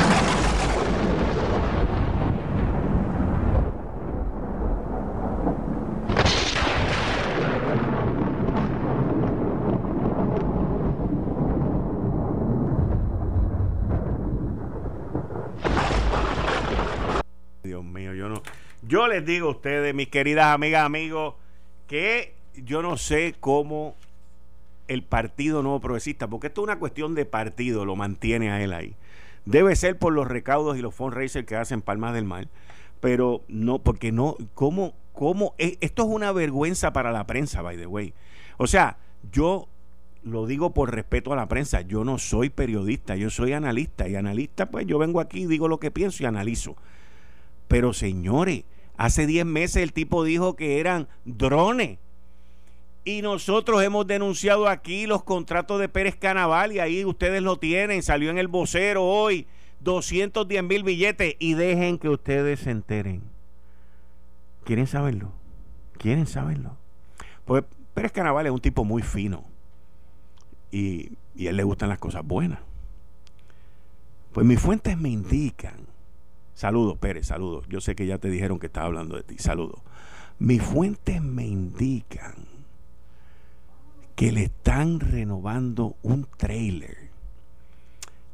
Dios 17.64 17.84
mío, 17.84 18.14
yo 18.14 18.28
no. 18.28 18.44
Yo 18.82 19.08
les 19.08 19.26
digo 19.26 19.48
a 19.48 19.52
ustedes, 19.52 19.96
mis 19.96 20.10
queridas 20.10 20.48
amigas, 20.48 20.86
amigos, 20.86 21.36
que 21.88 22.34
yo 22.56 22.82
no 22.82 22.98
sé 22.98 23.36
cómo 23.40 23.96
el 24.90 25.02
Partido 25.02 25.64
Nuevo 25.64 25.80
Progresista, 25.80 26.28
porque 26.28 26.48
esto 26.48 26.62
es 26.62 26.64
una 26.66 26.78
cuestión 26.78 27.16
de 27.16 27.26
partido, 27.26 27.86
lo 27.86 27.96
mantiene 27.96 28.52
a 28.52 28.62
él 28.62 28.74
ahí. 28.74 28.96
Debe 29.46 29.78
ser 29.78 29.98
por 29.98 30.12
los 30.12 30.28
recaudos 30.28 30.78
y 30.78 30.82
los 30.82 30.94
fundraisers 30.94 31.46
que 31.46 31.56
hacen 31.56 31.82
Palmas 31.82 32.14
del 32.14 32.26
Mar, 32.26 32.50
pero 33.00 33.42
no, 33.48 33.80
porque 33.80 34.12
no, 34.12 34.36
¿cómo, 34.54 34.94
cómo? 35.14 35.56
E, 35.58 35.78
esto 35.80 36.04
es 36.04 36.10
una 36.10 36.34
vergüenza 36.34 36.92
para 36.92 37.14
la 37.14 37.26
prensa, 37.26 37.62
by 37.62 37.78
the 37.78 37.88
way. 37.88 38.14
O 38.58 38.68
sea, 38.68 38.98
yo 39.32 39.70
lo 40.24 40.48
digo 40.48 40.74
por 40.74 40.94
respeto 40.94 41.32
a 41.32 41.38
la 41.38 41.48
prensa, 41.48 41.80
yo 41.80 42.04
no 42.04 42.18
soy 42.18 42.50
periodista, 42.50 43.16
yo 43.16 43.30
soy 43.30 43.54
analista, 43.54 44.10
y 44.10 44.16
analista, 44.16 44.70
pues 44.70 44.86
yo 44.86 45.00
vengo 45.00 45.22
aquí, 45.22 45.46
digo 45.46 45.70
lo 45.70 45.80
que 45.80 45.92
pienso 45.92 46.24
y 46.24 46.26
analizo. 46.26 46.76
Pero 47.68 47.94
señores, 47.94 48.64
hace 48.98 49.26
10 49.26 49.46
meses 49.46 49.84
el 49.84 49.94
tipo 49.94 50.24
dijo 50.24 50.56
que 50.56 50.80
eran 50.80 51.08
drones 51.26 51.98
y 53.06 53.22
nosotros 53.22 53.84
hemos 53.84 54.08
denunciado 54.08 54.68
aquí 54.68 55.08
los 55.08 55.24
contratos 55.24 55.80
de 55.80 55.90
Pérez 55.90 56.16
Canaval 56.16 56.72
y 56.72 56.80
ahí 56.80 57.04
ustedes 57.04 57.42
lo 57.42 57.58
tienen, 57.58 58.02
salió 58.02 58.30
en 58.30 58.38
el 58.38 58.48
vocero 58.48 59.04
hoy 59.04 59.46
210 59.82 60.64
mil 60.64 60.84
billetes 60.84 61.36
y 61.40 61.54
dejen 61.54 61.98
que 61.98 62.10
ustedes 62.10 62.62
se 62.62 62.72
enteren. 62.72 63.22
¿Quieren 64.64 64.88
saberlo? 64.88 65.34
¿Quieren 65.98 66.28
saberlo? 66.28 66.78
Pues 67.44 67.66
Pérez 67.94 68.14
Canaval 68.14 68.46
es 68.46 68.54
un 68.54 68.62
tipo 68.62 68.86
muy 68.86 69.02
fino 69.02 69.44
y, 70.72 71.12
y 71.36 71.48
a 71.48 71.50
él 71.50 71.58
le 71.58 71.64
gustan 71.64 71.90
las 71.90 72.00
cosas 72.00 72.26
buenas. 72.26 72.60
Pues 74.32 74.46
mis 74.46 74.60
fuentes 74.60 74.98
me 74.98 75.10
indican, 75.10 75.86
saludos 76.56 76.98
Pérez, 76.98 77.28
saludos, 77.28 77.66
yo 77.70 77.82
sé 77.82 77.96
que 77.96 78.06
ya 78.06 78.18
te 78.18 78.30
dijeron 78.30 78.60
que 78.60 78.68
estaba 78.68 78.88
hablando 78.88 79.16
de 79.16 79.24
ti, 79.24 79.38
saludos. 79.38 79.82
Mis 80.40 80.62
fuentes 80.62 81.22
me 81.22 81.46
indican 81.46 82.36
que 84.16 84.32
le 84.32 84.44
están 84.44 85.00
renovando 85.00 85.96
un 86.02 86.28
trailer 86.38 87.10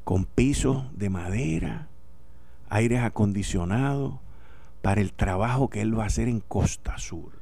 con 0.03 0.25
pisos 0.25 0.85
de 0.97 1.09
madera, 1.09 1.88
aires 2.69 3.01
acondicionados, 3.01 4.15
para 4.81 5.01
el 5.01 5.13
trabajo 5.13 5.69
que 5.69 5.81
él 5.81 5.97
va 5.97 6.03
a 6.03 6.07
hacer 6.07 6.27
en 6.27 6.39
Costa 6.39 6.97
Sur. 6.97 7.33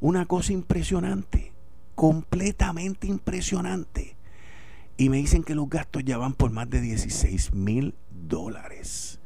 Una 0.00 0.26
cosa 0.26 0.52
impresionante, 0.52 1.52
completamente 1.94 3.06
impresionante. 3.06 4.16
Y 4.96 5.08
me 5.08 5.16
dicen 5.16 5.44
que 5.44 5.54
los 5.54 5.70
gastos 5.70 6.04
ya 6.04 6.18
van 6.18 6.34
por 6.34 6.50
más 6.50 6.68
de 6.68 6.80
16 6.80 7.54
mil 7.54 7.94
dólares. 8.10 9.21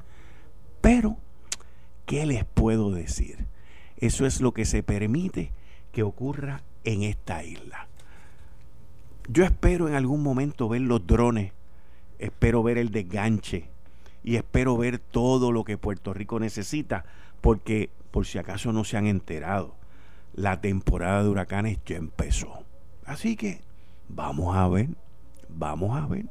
Pero, 0.96 1.18
¿qué 2.06 2.24
les 2.24 2.46
puedo 2.46 2.90
decir? 2.90 3.44
Eso 3.98 4.24
es 4.24 4.40
lo 4.40 4.52
que 4.52 4.64
se 4.64 4.82
permite 4.82 5.52
que 5.92 6.02
ocurra 6.02 6.62
en 6.84 7.02
esta 7.02 7.44
isla. 7.44 7.86
Yo 9.28 9.44
espero 9.44 9.88
en 9.88 9.94
algún 9.94 10.22
momento 10.22 10.70
ver 10.70 10.80
los 10.80 11.06
drones, 11.06 11.52
espero 12.18 12.62
ver 12.62 12.78
el 12.78 12.92
desganche 12.92 13.68
y 14.24 14.36
espero 14.36 14.78
ver 14.78 14.98
todo 14.98 15.52
lo 15.52 15.64
que 15.64 15.76
Puerto 15.76 16.14
Rico 16.14 16.40
necesita, 16.40 17.04
porque 17.42 17.90
por 18.10 18.24
si 18.24 18.38
acaso 18.38 18.72
no 18.72 18.82
se 18.84 18.96
han 18.96 19.06
enterado, 19.06 19.74
la 20.32 20.62
temporada 20.62 21.22
de 21.22 21.28
huracanes 21.28 21.78
ya 21.84 21.96
empezó. 21.96 22.64
Así 23.04 23.36
que 23.36 23.60
vamos 24.08 24.56
a 24.56 24.66
ver, 24.68 24.88
vamos 25.50 25.94
a 25.94 26.06
ver. 26.06 26.24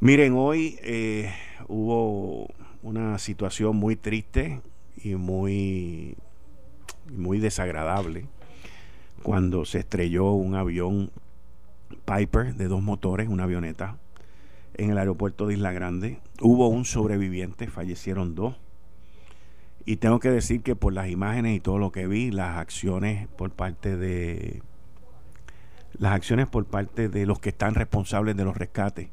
Miren, 0.00 0.32
hoy 0.34 0.78
eh, 0.82 1.30
hubo 1.68 2.48
una 2.82 3.18
situación 3.18 3.76
muy 3.76 3.96
triste 3.96 4.60
y 5.02 5.14
muy, 5.14 6.16
muy 7.16 7.38
desagradable 7.38 8.26
cuando 9.22 9.64
se 9.64 9.78
estrelló 9.80 10.32
un 10.32 10.54
avión 10.54 11.10
Piper 12.04 12.54
de 12.54 12.68
dos 12.68 12.82
motores, 12.82 13.28
una 13.28 13.44
avioneta, 13.44 13.98
en 14.74 14.90
el 14.90 14.98
aeropuerto 14.98 15.46
de 15.46 15.54
Isla 15.54 15.72
Grande. 15.72 16.20
Hubo 16.40 16.68
un 16.68 16.84
sobreviviente, 16.84 17.68
fallecieron 17.68 18.34
dos. 18.34 18.56
Y 19.84 19.96
tengo 19.96 20.20
que 20.20 20.30
decir 20.30 20.62
que 20.62 20.76
por 20.76 20.92
las 20.92 21.08
imágenes 21.08 21.56
y 21.56 21.60
todo 21.60 21.78
lo 21.78 21.92
que 21.92 22.06
vi, 22.06 22.30
las 22.30 22.56
acciones 22.56 23.28
por 23.28 23.50
parte 23.50 23.96
de 23.96 24.62
las 25.98 26.12
acciones 26.12 26.46
por 26.46 26.64
parte 26.64 27.08
de 27.08 27.26
los 27.26 27.38
que 27.38 27.50
están 27.50 27.74
responsables 27.74 28.34
de 28.36 28.44
los 28.44 28.56
rescates, 28.56 29.10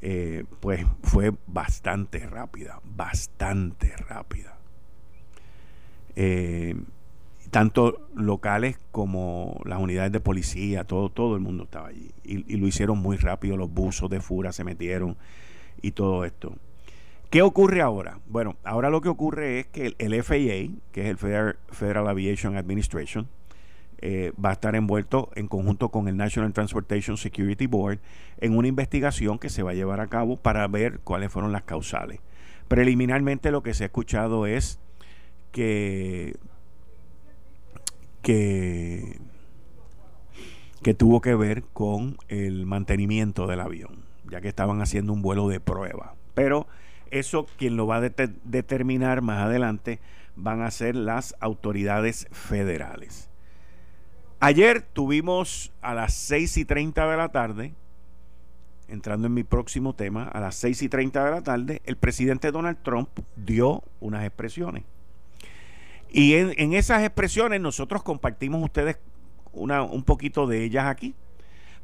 eh, 0.00 0.44
pues 0.60 0.84
fue 1.02 1.32
bastante 1.46 2.26
rápida, 2.26 2.80
bastante 2.84 3.96
rápida. 3.96 4.56
Eh, 6.14 6.74
tanto 7.50 8.08
locales 8.14 8.78
como 8.90 9.60
las 9.64 9.80
unidades 9.80 10.12
de 10.12 10.20
policía, 10.20 10.84
todo, 10.84 11.08
todo 11.08 11.34
el 11.34 11.40
mundo 11.40 11.64
estaba 11.64 11.88
allí. 11.88 12.10
Y, 12.24 12.56
lo 12.56 12.66
hicieron 12.66 12.98
muy 12.98 13.16
rápido, 13.16 13.56
los 13.56 13.72
buzos 13.72 14.10
de 14.10 14.20
Fura 14.20 14.52
se 14.52 14.64
metieron 14.64 15.16
y 15.82 15.92
todo 15.92 16.24
esto. 16.24 16.54
¿Qué 17.30 17.42
ocurre 17.42 17.82
ahora? 17.82 18.18
Bueno, 18.26 18.56
ahora 18.64 18.90
lo 18.90 19.00
que 19.00 19.08
ocurre 19.08 19.60
es 19.60 19.66
que 19.66 19.94
el, 19.98 20.22
FAA, 20.22 20.74
que 20.92 21.02
es 21.02 21.06
el 21.06 21.18
Federal, 21.18 22.08
Aviation 22.08 22.56
Administration, 22.56 23.28
eh, 24.00 24.32
va 24.42 24.50
a 24.50 24.52
estar 24.52 24.76
envuelto 24.76 25.30
en 25.34 25.48
conjunto 25.48 25.88
con 25.90 26.08
el 26.08 26.16
National 26.16 26.52
Transportation 26.52 27.16
Security 27.16 27.66
Board 27.66 27.98
en 28.38 28.56
una 28.56 28.68
investigación 28.68 29.38
que 29.38 29.48
se 29.48 29.62
va 29.62 29.72
a 29.72 29.74
llevar 29.74 30.00
a 30.00 30.06
cabo 30.06 30.36
para 30.36 30.66
ver 30.68 31.00
cuáles 31.00 31.32
fueron 31.32 31.52
las 31.52 31.62
causales. 31.62 32.20
Preliminarmente 32.68 33.50
lo 33.50 33.62
que 33.62 33.74
se 33.74 33.84
ha 33.84 33.86
escuchado 33.86 34.46
es 34.46 34.78
que 35.52 36.36
que, 38.22 39.18
que 40.82 40.94
tuvo 40.94 41.20
que 41.20 41.34
ver 41.34 41.62
con 41.72 42.18
el 42.28 42.66
mantenimiento 42.66 43.46
del 43.46 43.60
avión, 43.60 44.04
ya 44.30 44.40
que 44.40 44.48
estaban 44.48 44.82
haciendo 44.82 45.12
un 45.12 45.22
vuelo 45.22 45.48
de 45.48 45.60
prueba. 45.60 46.14
Pero 46.34 46.66
eso 47.10 47.46
quien 47.56 47.76
lo 47.76 47.86
va 47.86 47.96
a 47.96 48.00
determinar 48.00 49.22
más 49.22 49.40
adelante 49.40 49.98
van 50.36 50.62
a 50.62 50.70
ser 50.70 50.94
las 50.94 51.34
autoridades 51.40 52.28
federales. 52.30 53.27
Ayer 54.40 54.82
tuvimos 54.82 55.72
a 55.82 55.94
las 55.94 56.14
6 56.14 56.58
y 56.58 56.64
30 56.64 57.10
de 57.10 57.16
la 57.16 57.30
tarde, 57.30 57.74
entrando 58.86 59.26
en 59.26 59.34
mi 59.34 59.42
próximo 59.42 59.94
tema, 59.94 60.28
a 60.28 60.38
las 60.38 60.54
6 60.54 60.82
y 60.82 60.88
30 60.88 61.24
de 61.24 61.30
la 61.32 61.42
tarde, 61.42 61.82
el 61.84 61.96
presidente 61.96 62.52
Donald 62.52 62.78
Trump 62.84 63.08
dio 63.34 63.82
unas 63.98 64.24
expresiones. 64.24 64.84
Y 66.08 66.34
en, 66.34 66.72
esas 66.72 67.02
expresiones 67.02 67.60
nosotros 67.60 68.04
compartimos 68.04 68.62
ustedes 68.62 68.98
una, 69.52 69.82
un 69.82 70.04
poquito 70.04 70.46
de 70.46 70.62
ellas 70.62 70.86
aquí. 70.86 71.16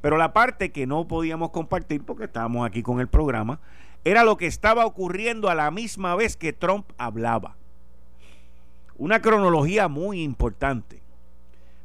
Pero 0.00 0.16
la 0.16 0.32
parte 0.32 0.70
que 0.70 0.86
no 0.86 1.08
podíamos 1.08 1.50
compartir 1.50 2.04
porque 2.04 2.24
estábamos 2.24 2.64
aquí 2.64 2.84
con 2.84 3.00
el 3.00 3.08
programa 3.08 3.58
era 4.04 4.22
lo 4.22 4.36
que 4.36 4.46
estaba 4.46 4.86
ocurriendo 4.86 5.48
a 5.48 5.56
la 5.56 5.72
misma 5.72 6.14
vez 6.14 6.36
que 6.36 6.52
Trump 6.52 6.86
hablaba. 6.98 7.56
Una 8.96 9.20
cronología 9.20 9.88
muy 9.88 10.22
importante. 10.22 11.03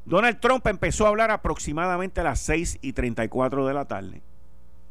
Donald 0.10 0.40
Trump 0.40 0.66
empezó 0.66 1.06
a 1.06 1.10
hablar 1.10 1.30
aproximadamente 1.30 2.22
a 2.22 2.24
las 2.24 2.40
6 2.40 2.80
y 2.82 2.94
34 2.94 3.68
de 3.68 3.74
la 3.76 3.86
tarde. 3.86 4.24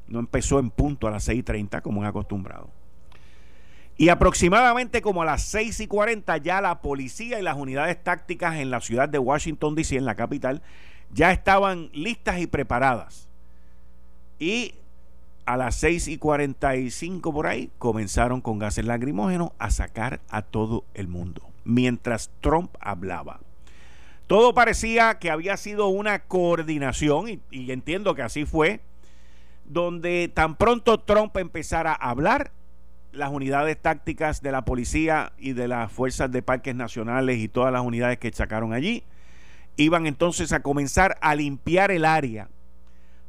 No 0.06 0.20
empezó 0.20 0.60
en 0.60 0.70
punto 0.70 1.08
a 1.08 1.10
las 1.10 1.24
6 1.24 1.40
y 1.40 1.42
30 1.42 1.80
como 1.80 2.04
es 2.04 2.08
acostumbrado. 2.08 2.70
Y 3.96 4.10
aproximadamente 4.10 5.02
como 5.02 5.22
a 5.22 5.24
las 5.24 5.42
6 5.42 5.80
y 5.80 5.88
40 5.88 6.36
ya 6.36 6.60
la 6.60 6.80
policía 6.80 7.40
y 7.40 7.42
las 7.42 7.56
unidades 7.56 8.00
tácticas 8.00 8.58
en 8.58 8.70
la 8.70 8.80
ciudad 8.80 9.08
de 9.08 9.18
Washington, 9.18 9.74
D.C., 9.74 9.96
en 9.96 10.04
la 10.04 10.14
capital, 10.14 10.62
ya 11.12 11.32
estaban 11.32 11.90
listas 11.92 12.38
y 12.38 12.46
preparadas. 12.46 13.28
Y 14.38 14.76
a 15.46 15.56
las 15.56 15.74
6 15.74 16.06
y 16.06 16.18
45 16.18 17.32
por 17.32 17.48
ahí 17.48 17.72
comenzaron 17.78 18.40
con 18.40 18.60
gases 18.60 18.84
lacrimógenos 18.84 19.50
a 19.58 19.72
sacar 19.72 20.20
a 20.28 20.42
todo 20.42 20.84
el 20.94 21.08
mundo, 21.08 21.42
mientras 21.64 22.30
Trump 22.40 22.76
hablaba. 22.78 23.40
Todo 24.28 24.52
parecía 24.52 25.18
que 25.18 25.30
había 25.30 25.56
sido 25.56 25.88
una 25.88 26.20
coordinación, 26.20 27.40
y, 27.50 27.72
entiendo 27.72 28.14
que 28.14 28.20
así 28.20 28.44
fue, 28.44 28.82
donde 29.64 30.30
tan 30.32 30.56
pronto 30.56 31.00
Trump 31.00 31.34
empezara 31.38 31.92
a 31.92 32.10
hablar, 32.10 32.52
las 33.10 33.30
unidades 33.30 33.80
tácticas 33.80 34.42
de 34.42 34.52
la 34.52 34.66
policía 34.66 35.32
y 35.38 35.54
de 35.54 35.66
las 35.66 35.90
fuerzas 35.90 36.30
de 36.30 36.42
parques 36.42 36.74
nacionales 36.74 37.38
y 37.38 37.48
todas 37.48 37.72
las 37.72 37.80
unidades 37.80 38.18
que 38.18 38.30
sacaron 38.30 38.74
allí 38.74 39.02
iban 39.76 40.06
entonces 40.06 40.52
a 40.52 40.60
comenzar 40.60 41.16
a 41.22 41.34
limpiar 41.34 41.90
el 41.90 42.04
área 42.04 42.50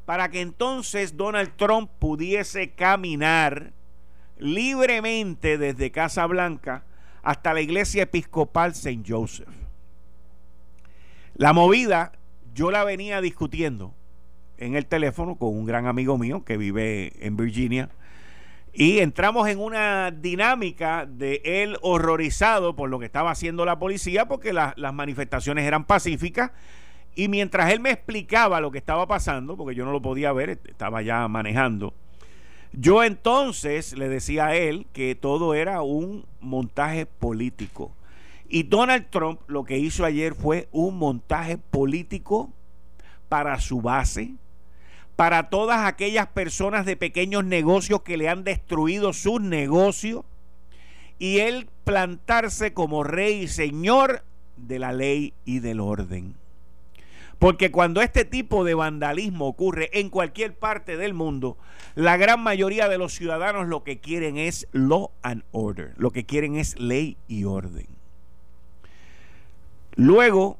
para 0.06 0.30
que 0.30 0.42
entonces 0.42 1.16
Donald 1.16 1.56
Trump 1.56 1.90
pudiese 1.98 2.72
caminar 2.72 3.72
libremente 4.38 5.58
desde 5.58 5.92
Casa 5.92 6.26
Blanca 6.26 6.84
hasta 7.24 7.54
la 7.54 7.62
iglesia 7.62 8.04
episcopal 8.04 8.72
St. 8.72 9.04
Joseph. 9.08 9.69
La 11.40 11.54
movida 11.54 12.12
yo 12.54 12.70
la 12.70 12.84
venía 12.84 13.22
discutiendo 13.22 13.94
en 14.58 14.76
el 14.76 14.86
teléfono 14.86 15.38
con 15.38 15.56
un 15.56 15.66
gran 15.66 15.88
amigo 15.88 16.18
mío 16.18 16.44
que 16.44 16.58
vive 16.58 17.14
en 17.26 17.38
Virginia 17.38 17.88
y 18.74 19.00
entramos 19.00 19.48
en 19.48 19.58
una 19.60 20.12
dinámica 20.12 21.06
de 21.06 21.42
él 21.46 21.78
horrorizado 21.82 22.76
por 22.76 22.90
lo 22.90 23.00
que 23.00 23.06
estaba 23.06 23.32
haciendo 23.32 23.64
la 23.64 23.80
policía 23.80 24.28
porque 24.28 24.52
las 24.52 24.94
manifestaciones 24.94 25.64
eran 25.64 25.86
pacíficas 25.86 26.52
y 27.16 27.30
mientras 27.30 27.72
él 27.72 27.80
me 27.80 27.92
explicaba 27.92 28.60
lo 28.60 28.70
que 28.70 28.78
estaba 28.78 29.08
pasando, 29.08 29.56
porque 29.56 29.76
yo 29.76 29.86
no 29.86 29.94
lo 29.94 30.02
podía 30.02 30.34
ver, 30.34 30.50
estaba 30.50 31.02
ya 31.04 31.26
manejando, 31.30 31.94
yo 32.74 33.02
entonces 33.02 33.98
le 33.98 34.10
decía 34.10 34.48
a 34.48 34.56
él 34.58 34.88
que 34.92 35.16
todo 35.16 35.54
era 35.54 35.84
un 35.84 36.26
montaje 36.42 37.06
político. 37.06 37.94
Y 38.50 38.64
Donald 38.64 39.06
Trump 39.12 39.42
lo 39.48 39.64
que 39.64 39.78
hizo 39.78 40.04
ayer 40.04 40.34
fue 40.34 40.68
un 40.72 40.98
montaje 40.98 41.60
político 41.60 42.52
para 43.30 43.60
su 43.60 43.80
base, 43.80 44.34
para 45.16 45.50
todas 45.50 45.86
aquellas 45.86 46.28
personas 46.28 46.88
de 46.88 46.98
pequeños 46.98 47.46
negocios 47.46 48.02
que 48.02 48.18
le 48.18 48.28
han 48.28 48.44
destruido 48.44 49.14
sus 49.14 49.40
negocios, 49.40 50.26
y 51.20 51.40
él 51.40 51.70
plantarse 51.84 52.74
como 52.74 53.04
rey 53.04 53.44
y 53.44 53.48
señor 53.48 54.24
de 54.58 54.80
la 54.80 54.94
ley 54.94 55.34
y 55.46 55.60
del 55.60 55.80
orden. 55.80 56.34
Porque 57.38 57.72
cuando 57.72 58.02
este 58.02 58.26
tipo 58.26 58.64
de 58.64 58.74
vandalismo 58.74 59.48
ocurre 59.48 59.90
en 59.94 60.10
cualquier 60.10 60.56
parte 60.56 60.98
del 60.98 61.14
mundo, 61.14 61.56
la 61.94 62.18
gran 62.18 62.42
mayoría 62.42 62.90
de 62.90 62.98
los 62.98 63.14
ciudadanos 63.14 63.68
lo 63.68 63.84
que 63.84 64.00
quieren 64.00 64.38
es 64.38 64.68
law 64.72 65.12
and 65.22 65.44
order, 65.52 65.94
lo 65.98 66.10
que 66.10 66.26
quieren 66.26 66.56
es 66.56 66.80
ley 66.80 67.16
y 67.28 67.44
orden. 67.44 67.99
Luego, 69.96 70.58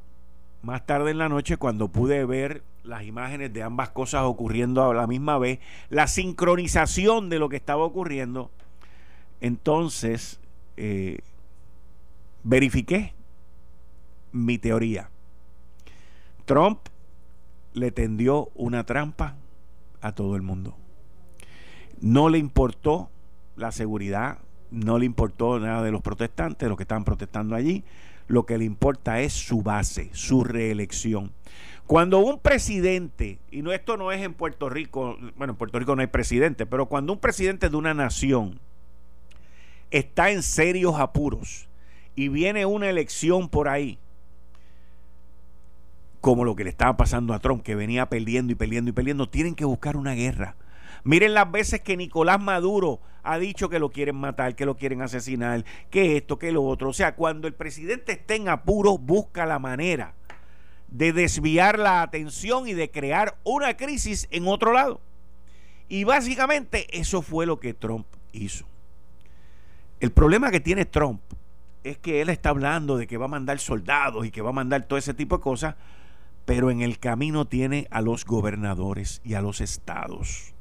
más 0.62 0.86
tarde 0.86 1.12
en 1.12 1.18
la 1.18 1.30
noche, 1.30 1.58
cuando 1.58 1.90
pude 1.90 2.26
ver 2.26 2.64
las 2.84 3.04
imágenes 3.04 3.54
de 3.54 3.64
ambas 3.64 3.90
cosas 3.90 4.24
ocurriendo 4.24 4.90
a 4.90 4.94
la 4.94 5.08
misma 5.08 5.38
vez, 5.38 5.60
la 5.90 6.08
sincronización 6.08 7.30
de 7.30 7.40
lo 7.40 7.50
que 7.50 7.58
estaba 7.58 7.84
ocurriendo, 7.84 8.52
entonces 9.42 10.40
eh, 10.78 11.20
verifiqué 12.44 13.14
mi 14.32 14.58
teoría 14.58 15.10
Trump 16.50 16.80
le 17.74 17.92
tendió 17.92 18.50
una 18.56 18.84
trampa 18.84 19.36
a 20.02 20.14
todo 20.14 20.36
el 20.36 20.42
mundo. 20.42 20.76
No 22.02 22.28
le 22.28 22.40
importó 22.40 23.12
la 23.56 23.72
seguridad, 23.72 24.40
no 24.72 24.98
le 24.98 25.06
importó 25.06 25.60
nada 25.60 25.84
de 25.84 25.92
los 25.92 26.02
protestantes, 26.02 26.68
los 26.68 26.76
que 26.76 26.86
estaban 26.86 27.04
protestando 27.04 27.56
allí. 27.56 27.84
Lo 28.30 28.46
que 28.46 28.60
le 28.60 28.64
importa 28.64 29.22
es 29.22 29.34
su 29.34 29.64
base, 29.64 30.12
su 30.14 30.44
reelección. 30.44 31.32
Cuando 31.88 32.20
un 32.20 32.40
presidente, 32.40 33.40
y 33.50 33.64
no 33.64 33.72
esto 33.72 33.98
no 33.98 34.12
es 34.12 34.22
en 34.22 34.36
Puerto 34.36 34.70
Rico, 34.70 35.18
bueno, 35.36 35.54
en 35.54 35.58
Puerto 35.58 35.80
Rico 35.80 35.96
no 35.96 36.02
hay 36.02 36.08
presidente, 36.08 36.68
pero 36.68 36.86
cuando 36.86 37.12
un 37.12 37.20
presidente 37.20 37.70
de 37.70 37.76
una 37.76 37.96
nación 37.96 38.60
está 39.90 40.30
en 40.30 40.44
serios 40.44 41.00
apuros 41.00 41.68
y 42.16 42.28
viene 42.28 42.68
una 42.68 42.88
elección 42.88 43.50
por 43.50 43.68
ahí, 43.68 43.98
como 46.22 46.46
lo 46.46 46.56
que 46.56 46.64
le 46.64 46.70
estaba 46.70 46.96
pasando 46.98 47.34
a 47.34 47.40
Trump, 47.40 47.64
que 47.64 47.74
venía 47.74 48.08
perdiendo 48.08 48.54
y 48.54 48.56
perdiendo 48.56 48.92
y 48.92 48.94
perdiendo, 48.94 49.28
tienen 49.28 49.56
que 49.56 49.66
buscar 49.66 49.98
una 49.98 50.14
guerra. 50.14 50.56
Miren 51.04 51.34
las 51.34 51.52
veces 51.52 51.82
que 51.82 51.98
Nicolás 51.98 52.42
Maduro 52.42 53.00
ha 53.24 53.38
dicho 53.38 53.70
que 53.70 53.80
lo 53.80 53.90
quieren 53.90 54.16
matar, 54.16 54.56
que 54.56 54.66
lo 54.66 54.76
quieren 54.76 55.02
asesinar, 55.02 55.66
que 55.90 56.18
esto, 56.18 56.40
que 56.40 56.52
lo 56.52 56.64
otro. 56.64 56.90
O 56.90 56.94
sea, 56.94 57.16
cuando 57.16 57.48
el 57.48 57.54
presidente 57.54 58.14
esté 58.14 58.36
en 58.36 58.50
apuro, 58.50 58.98
busca 58.98 59.46
la 59.46 59.60
manera 59.60 60.14
de 60.88 61.14
desviar 61.14 61.78
la 61.78 62.02
atención 62.02 62.68
y 62.68 62.74
de 62.74 62.90
crear 62.90 63.38
una 63.44 63.78
crisis 63.78 64.28
en 64.32 64.48
otro 64.48 64.74
lado. 64.74 65.02
Y 65.88 66.04
básicamente 66.04 66.88
eso 66.98 67.22
fue 67.22 67.46
lo 67.46 67.60
que 67.60 67.74
Trump 67.74 68.08
hizo. 68.32 68.66
El 70.00 70.12
problema 70.12 70.52
que 70.52 70.60
tiene 70.60 70.86
Trump 70.86 71.22
es 71.84 71.98
que 71.98 72.22
él 72.22 72.30
está 72.30 72.50
hablando 72.50 72.98
de 72.98 73.08
que 73.08 73.18
va 73.18 73.26
a 73.26 73.30
mandar 73.30 73.60
soldados 73.60 74.26
y 74.26 74.32
que 74.32 74.42
va 74.42 74.50
a 74.50 74.54
mandar 74.54 74.84
todo 74.84 74.98
ese 75.00 75.14
tipo 75.14 75.38
de 75.38 75.44
cosas, 75.44 75.76
pero 76.46 76.72
en 76.72 76.82
el 76.82 77.00
camino 77.00 77.46
tiene 77.46 77.88
a 77.92 78.02
los 78.02 78.26
gobernadores 78.26 79.22
y 79.24 79.34
a 79.34 79.42
los 79.42 79.62
estados. 79.62 80.54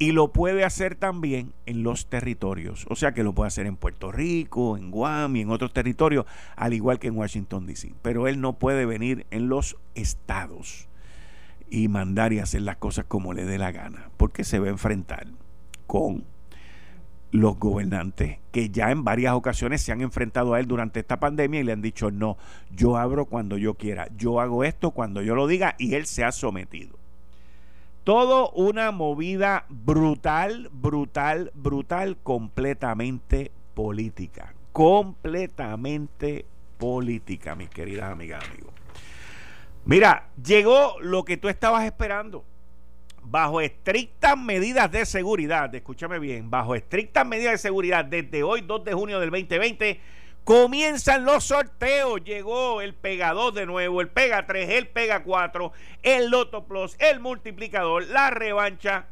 y 0.00 0.10
lo 0.10 0.32
puede 0.32 0.64
hacer 0.64 0.96
también 0.96 1.52
en 1.66 1.84
los 1.84 2.06
territorios. 2.06 2.86
O 2.88 2.96
sea 2.96 3.14
que 3.14 3.22
lo 3.22 3.32
puede 3.32 3.46
hacer 3.46 3.66
en 3.66 3.76
Puerto 3.76 4.10
Rico, 4.10 4.76
en 4.76 4.90
Guam 4.90 5.36
y 5.36 5.42
en 5.42 5.50
otros 5.50 5.72
territorios, 5.72 6.26
al 6.56 6.74
igual 6.74 6.98
que 6.98 7.06
en 7.06 7.16
Washington, 7.16 7.66
D.C. 7.66 7.94
Pero 8.02 8.26
él 8.26 8.40
no 8.40 8.54
puede 8.54 8.84
venir 8.84 9.26
en 9.30 9.48
los 9.48 9.76
estados 9.94 10.88
y 11.70 11.88
mandar 11.88 12.32
y 12.32 12.38
hacer 12.38 12.62
las 12.62 12.76
cosas 12.76 13.04
como 13.06 13.32
le 13.32 13.44
dé 13.44 13.58
la 13.58 13.72
gana, 13.72 14.10
porque 14.16 14.44
se 14.44 14.58
va 14.58 14.66
a 14.66 14.70
enfrentar 14.70 15.26
con 15.86 16.24
los 17.34 17.58
gobernantes 17.58 18.38
que 18.52 18.70
ya 18.70 18.92
en 18.92 19.02
varias 19.02 19.34
ocasiones 19.34 19.82
se 19.82 19.90
han 19.90 20.00
enfrentado 20.00 20.54
a 20.54 20.60
él 20.60 20.68
durante 20.68 21.00
esta 21.00 21.18
pandemia 21.18 21.60
y 21.60 21.64
le 21.64 21.72
han 21.72 21.82
dicho, 21.82 22.12
no, 22.12 22.36
yo 22.70 22.96
abro 22.96 23.24
cuando 23.26 23.58
yo 23.58 23.74
quiera, 23.74 24.06
yo 24.16 24.40
hago 24.40 24.62
esto 24.62 24.92
cuando 24.92 25.20
yo 25.20 25.34
lo 25.34 25.48
diga 25.48 25.74
y 25.76 25.94
él 25.94 26.06
se 26.06 26.22
ha 26.22 26.30
sometido. 26.30 26.96
Todo 28.04 28.50
una 28.50 28.92
movida 28.92 29.64
brutal, 29.68 30.70
brutal, 30.72 31.50
brutal, 31.54 32.18
completamente 32.22 33.50
política. 33.74 34.54
Completamente 34.70 36.44
política, 36.78 37.56
mis 37.56 37.70
queridas 37.70 38.12
amigas, 38.12 38.44
amigos. 38.48 38.83
Mira, 39.84 40.28
llegó 40.42 40.96
lo 41.00 41.24
que 41.24 41.36
tú 41.36 41.48
estabas 41.48 41.84
esperando. 41.84 42.44
Bajo 43.22 43.60
estrictas 43.60 44.36
medidas 44.36 44.90
de 44.92 45.06
seguridad, 45.06 45.74
escúchame 45.74 46.18
bien, 46.18 46.50
bajo 46.50 46.74
estrictas 46.74 47.26
medidas 47.26 47.52
de 47.52 47.58
seguridad, 47.58 48.04
desde 48.04 48.42
hoy, 48.42 48.60
2 48.60 48.84
de 48.84 48.92
junio 48.92 49.18
del 49.18 49.30
2020, 49.30 50.00
Comienzan 50.44 51.24
los 51.24 51.44
sorteos. 51.44 52.22
Llegó 52.22 52.82
el 52.82 52.94
Pega 52.94 53.32
2 53.32 53.54
de 53.54 53.66
nuevo, 53.66 54.02
el 54.02 54.08
Pega 54.08 54.46
3, 54.46 54.68
el 54.68 54.88
Pega 54.88 55.22
4, 55.22 55.72
el 56.02 56.28
Loto 56.28 56.66
Plus, 56.66 56.96
el 56.98 57.18
multiplicador, 57.18 58.06
la 58.08 58.28
revancha 58.28 59.06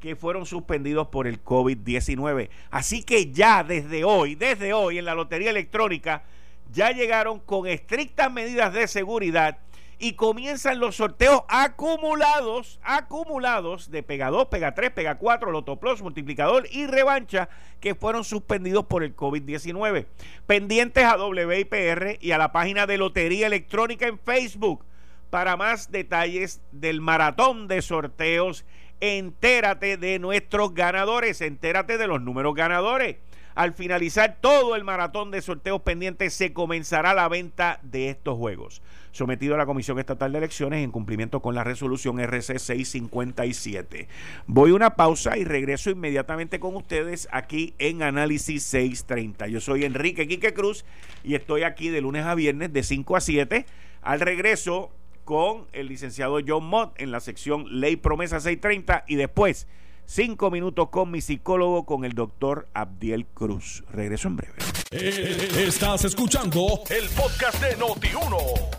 que 0.00 0.16
fueron 0.16 0.44
suspendidos 0.44 1.06
por 1.06 1.28
el 1.28 1.42
COVID-19. 1.44 2.48
Así 2.72 3.04
que 3.04 3.30
ya 3.30 3.62
desde 3.62 4.02
hoy, 4.02 4.34
desde 4.34 4.72
hoy 4.72 4.98
en 4.98 5.04
la 5.04 5.14
Lotería 5.14 5.50
Electrónica, 5.50 6.24
ya 6.72 6.90
llegaron 6.90 7.38
con 7.38 7.68
estrictas 7.68 8.32
medidas 8.32 8.72
de 8.72 8.88
seguridad 8.88 9.58
y 10.02 10.14
comienzan 10.14 10.80
los 10.80 10.96
sorteos 10.96 11.42
acumulados, 11.46 12.80
acumulados 12.82 13.88
de 13.88 14.02
Pega 14.02 14.30
2, 14.30 14.48
Pega 14.48 14.74
3, 14.74 14.90
Pega 14.90 15.16
4, 15.16 15.52
Loto 15.52 15.78
Plus, 15.78 16.02
Multiplicador 16.02 16.66
y 16.72 16.88
Revancha 16.88 17.48
que 17.78 17.94
fueron 17.94 18.24
suspendidos 18.24 18.86
por 18.86 19.04
el 19.04 19.14
COVID-19. 19.14 20.06
Pendientes 20.44 21.04
a 21.04 21.16
WIPR 21.24 22.18
y 22.20 22.32
a 22.32 22.38
la 22.38 22.50
página 22.50 22.88
de 22.88 22.98
Lotería 22.98 23.46
Electrónica 23.46 24.08
en 24.08 24.18
Facebook 24.18 24.84
para 25.30 25.56
más 25.56 25.92
detalles 25.92 26.60
del 26.72 27.00
maratón 27.00 27.68
de 27.68 27.80
sorteos. 27.80 28.64
Entérate 28.98 29.98
de 29.98 30.18
nuestros 30.18 30.74
ganadores, 30.74 31.40
entérate 31.40 31.96
de 31.96 32.08
los 32.08 32.20
números 32.20 32.56
ganadores. 32.56 33.18
Al 33.54 33.74
finalizar 33.74 34.38
todo 34.40 34.76
el 34.76 34.84
maratón 34.84 35.30
de 35.30 35.42
sorteos 35.42 35.82
pendientes, 35.82 36.32
se 36.32 36.52
comenzará 36.52 37.12
la 37.14 37.28
venta 37.28 37.80
de 37.82 38.08
estos 38.08 38.38
juegos. 38.38 38.82
Sometido 39.10 39.54
a 39.54 39.58
la 39.58 39.66
Comisión 39.66 39.98
Estatal 39.98 40.32
de 40.32 40.38
Elecciones 40.38 40.82
en 40.82 40.90
cumplimiento 40.90 41.40
con 41.40 41.54
la 41.54 41.64
resolución 41.64 42.18
RC 42.18 42.58
657. 42.58 44.08
Voy 44.46 44.70
a 44.70 44.74
una 44.74 44.96
pausa 44.96 45.36
y 45.36 45.44
regreso 45.44 45.90
inmediatamente 45.90 46.60
con 46.60 46.76
ustedes 46.76 47.28
aquí 47.30 47.74
en 47.78 48.02
Análisis 48.02 48.62
630. 48.62 49.48
Yo 49.48 49.60
soy 49.60 49.84
Enrique 49.84 50.26
Quique 50.26 50.54
Cruz 50.54 50.86
y 51.22 51.34
estoy 51.34 51.64
aquí 51.64 51.90
de 51.90 52.00
lunes 52.00 52.24
a 52.24 52.34
viernes 52.34 52.72
de 52.72 52.82
5 52.82 53.16
a 53.16 53.20
7. 53.20 53.66
Al 54.00 54.20
regreso 54.20 54.90
con 55.24 55.66
el 55.72 55.88
licenciado 55.88 56.38
John 56.46 56.64
Mott 56.64 57.00
en 57.00 57.10
la 57.10 57.20
sección 57.20 57.66
Ley 57.80 57.96
Promesa 57.96 58.40
630 58.40 59.04
y 59.06 59.16
después 59.16 59.68
Cinco 60.06 60.50
minutos 60.50 60.90
con 60.90 61.10
mi 61.10 61.20
psicólogo, 61.20 61.84
con 61.86 62.04
el 62.04 62.12
doctor 62.12 62.68
Abdiel 62.74 63.24
Cruz. 63.26 63.82
Regreso 63.90 64.28
en 64.28 64.36
breve. 64.36 64.54
Eh, 64.90 65.48
Estás 65.66 66.04
escuchando 66.04 66.80
el 66.90 67.08
podcast 67.10 67.62
de 67.62 67.78
Noti1. 67.78 68.36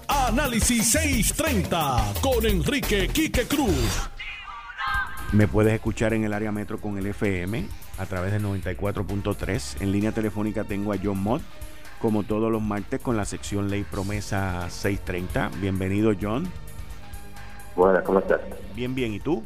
Análisis 0.07 0.91
630 0.91 2.13
con 2.21 2.45
Enrique 2.45 3.07
Quique 3.07 3.45
Cruz. 3.47 4.09
Me 5.31 5.47
puedes 5.47 5.73
escuchar 5.73 6.13
en 6.13 6.23
el 6.23 6.33
área 6.33 6.51
metro 6.51 6.79
con 6.79 6.99
el 6.99 7.07
FM 7.07 7.65
a 7.97 8.05
través 8.05 8.31
del 8.31 8.43
94.3. 8.43 9.81
En 9.81 9.91
línea 9.91 10.11
telefónica 10.11 10.63
tengo 10.65 10.93
a 10.93 10.97
John 11.03 11.17
Mott, 11.17 11.41
como 11.99 12.21
todos 12.21 12.51
los 12.51 12.61
martes, 12.61 12.99
con 13.01 13.17
la 13.17 13.25
sección 13.25 13.71
Ley 13.71 13.83
Promesa 13.83 14.69
630. 14.69 15.49
Bienvenido, 15.59 16.13
John. 16.21 16.47
Bueno, 17.75 18.03
¿cómo 18.03 18.19
estás? 18.19 18.41
Bien, 18.75 18.93
bien. 18.93 19.13
¿Y 19.15 19.19
tú? 19.19 19.43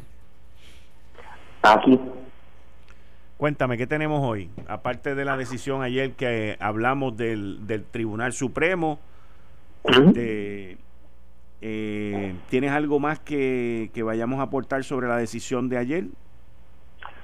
Aquí. 1.62 2.00
Cuéntame, 3.36 3.78
¿qué 3.78 3.86
tenemos 3.86 4.26
hoy? 4.26 4.50
Aparte 4.66 5.14
de 5.14 5.24
la 5.24 5.36
decisión 5.36 5.82
ayer 5.82 6.12
que 6.12 6.56
hablamos 6.58 7.16
del, 7.16 7.66
del 7.66 7.84
Tribunal 7.84 8.32
Supremo, 8.32 8.98
este, 9.84 10.76
eh, 11.60 12.34
¿tienes 12.50 12.72
algo 12.72 12.98
más 12.98 13.20
que, 13.20 13.90
que 13.94 14.02
vayamos 14.02 14.40
a 14.40 14.44
aportar 14.44 14.82
sobre 14.82 15.06
la 15.06 15.16
decisión 15.16 15.68
de 15.68 15.78
ayer? 15.78 16.04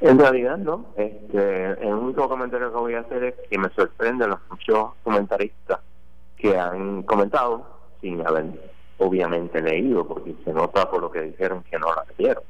En 0.01 0.18
realidad, 0.18 0.59
no. 0.59 0.87
Este, 0.97 1.64
el 1.64 1.94
único 1.94 2.29
comentario 2.29 2.70
que 2.70 2.79
voy 2.79 2.94
a 2.94 3.01
hacer 3.01 3.25
es 3.25 3.35
que 3.51 3.59
me 3.59 3.68
sorprende 3.70 4.29
los 4.29 4.38
muchos 4.51 4.92
comentaristas 5.03 5.81
que 6.37 6.57
han 6.57 7.03
comentado 7.05 7.66
sin 8.01 8.27
haber 8.27 8.47
obviamente 8.99 9.61
leído, 9.61 10.07
porque 10.07 10.35
se 10.44 10.53
nota 10.53 10.88
por 10.90 11.01
lo 11.01 11.11
que 11.11 11.23
dijeron 11.23 11.64
que 11.68 11.79
no 11.79 11.87
la 11.88 12.05
leyeron. 12.16 12.44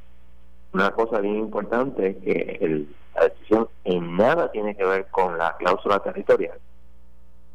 Una 0.74 0.90
cosa 0.90 1.20
bien 1.20 1.36
importante 1.36 2.08
es 2.08 2.16
que 2.16 2.58
el, 2.60 2.88
la 3.14 3.28
decisión 3.28 3.68
en 3.84 4.16
nada 4.16 4.50
tiene 4.50 4.76
que 4.76 4.84
ver 4.84 5.06
con 5.06 5.38
la 5.38 5.56
cláusula 5.56 6.00
territorial. 6.00 6.58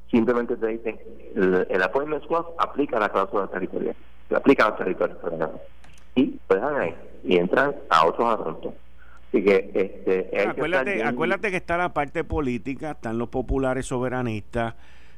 Simplemente 0.09 0.55
te 0.55 0.67
dicen, 0.67 0.99
el, 1.35 1.67
el 1.69 1.83
appointment 1.83 2.25
clause 2.25 2.49
aplica 2.57 2.97
la 2.97 3.09
cláusula 3.09 3.47
territorial, 3.47 3.95
se 4.29 4.35
aplica 4.35 4.65
a 4.65 4.69
los 4.69 4.77
territorios, 4.77 5.17
perdón. 5.19 5.51
y 6.15 6.39
lo 6.47 6.55
dejan 6.55 6.75
ahí 6.77 6.95
y 7.25 7.37
entran 7.37 7.75
a 7.89 8.05
otros 8.05 8.39
asuntos. 8.39 8.73
Así 9.27 9.43
que 9.43 9.69
este, 9.73 10.29
hay 10.39 10.47
Acuérdate, 10.47 11.03
acuérdate 11.03 11.51
que 11.51 11.57
está 11.57 11.77
la 11.77 11.93
parte 11.93 12.23
política, 12.23 12.91
están 12.91 13.17
los 13.17 13.27
populares 13.27 13.85
soberanistas, 13.85 14.75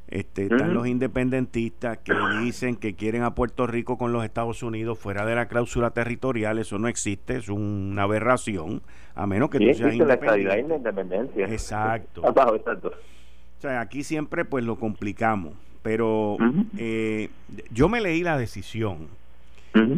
este, 0.08 0.44
están 0.44 0.74
los 0.74 0.88
independentistas 0.88 1.98
que 2.00 2.14
dicen 2.42 2.76
que 2.76 2.96
quieren 2.96 3.24
a 3.24 3.34
Puerto 3.36 3.68
Rico 3.68 3.98
con 3.98 4.12
los 4.14 4.24
Estados 4.26 4.62
Unidos 4.64 5.00
fuera 5.00 5.26
de 5.26 5.36
la 5.36 5.48
cláusula 5.48 5.92
territorial. 5.92 6.60
Eso 6.60 6.80
no 6.80 6.88
existe, 6.88 7.38
es 7.38 7.50
una 7.50 8.04
aberración, 8.04 8.82
a 9.16 9.26
menos 9.28 9.50
que 9.50 9.58
Sí, 9.60 9.68
tú 9.68 9.74
seas 9.74 9.88
existe 9.88 10.06
la 10.06 10.14
estabilidad 10.16 10.58
y 10.58 10.62
la 10.64 10.76
independiente. 10.76 10.90
independencia. 10.90 11.46
Exacto. 11.48 12.26
Abajo, 12.28 12.56
exacto. 12.56 12.90
O 12.90 13.62
sea, 13.62 13.80
aquí 13.82 14.04
siempre 14.04 14.44
pues 14.46 14.64
lo 14.66 14.78
complicamos. 14.78 15.54
Pero 15.84 16.38
eh, 16.78 17.30
yo 17.72 17.90
me 17.90 18.02
leí 18.02 18.22
la 18.22 18.38
decisión 18.38 19.08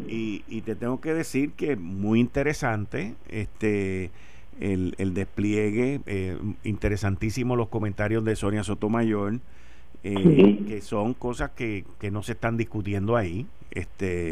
y 0.07 0.61
te 0.61 0.75
tengo 0.75 1.01
que 1.01 1.13
decir 1.13 1.51
que 1.53 1.75
muy 1.75 2.19
interesante 2.21 3.15
este 3.27 4.11
el, 4.61 4.95
el 4.97 5.13
despliegue, 5.13 5.99
eh, 6.05 6.37
interesantísimo 6.63 7.55
los 7.55 7.69
comentarios 7.69 8.23
de 8.23 8.35
Sonia 8.35 8.63
Sotomayor, 8.63 9.39
eh, 10.03 10.63
que 10.67 10.81
son 10.81 11.13
cosas 11.13 11.51
que, 11.51 11.85
que 11.99 12.11
no 12.11 12.21
se 12.23 12.33
están 12.33 12.57
discutiendo 12.57 13.15
ahí, 13.15 13.47
este 13.71 14.31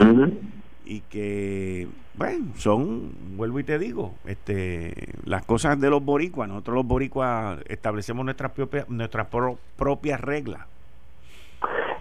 y 0.84 1.02
que, 1.02 1.88
bueno, 2.14 2.54
son, 2.56 3.38
vuelvo 3.38 3.60
y 3.60 3.64
te 3.64 3.78
digo, 3.80 4.16
este 4.26 4.94
las 5.24 5.46
cosas 5.46 5.80
de 5.80 5.90
los 5.90 6.04
boricuas, 6.04 6.50
nosotros 6.50 6.76
los 6.76 6.86
boricuas 6.88 7.60
establecemos 7.70 8.26
nuestras 8.26 8.52
propias, 8.52 8.90
nuestras 8.90 9.28
pro- 9.28 9.60
propias 9.76 10.20
reglas. 10.20 10.68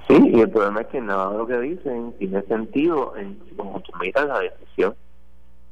Sí, 0.09 0.17
y 0.33 0.41
el 0.41 0.51
problema 0.51 0.81
es 0.81 0.87
que 0.89 1.01
nada 1.01 1.31
de 1.31 1.39
lo 1.39 1.47
que 1.47 1.61
dicen 1.61 2.15
tiene 2.19 2.43
sentido 2.43 3.17
en 3.17 3.39
como 3.57 3.81
tú 3.81 3.93
miras 4.01 4.27
la 4.27 4.41
decisión. 4.41 4.95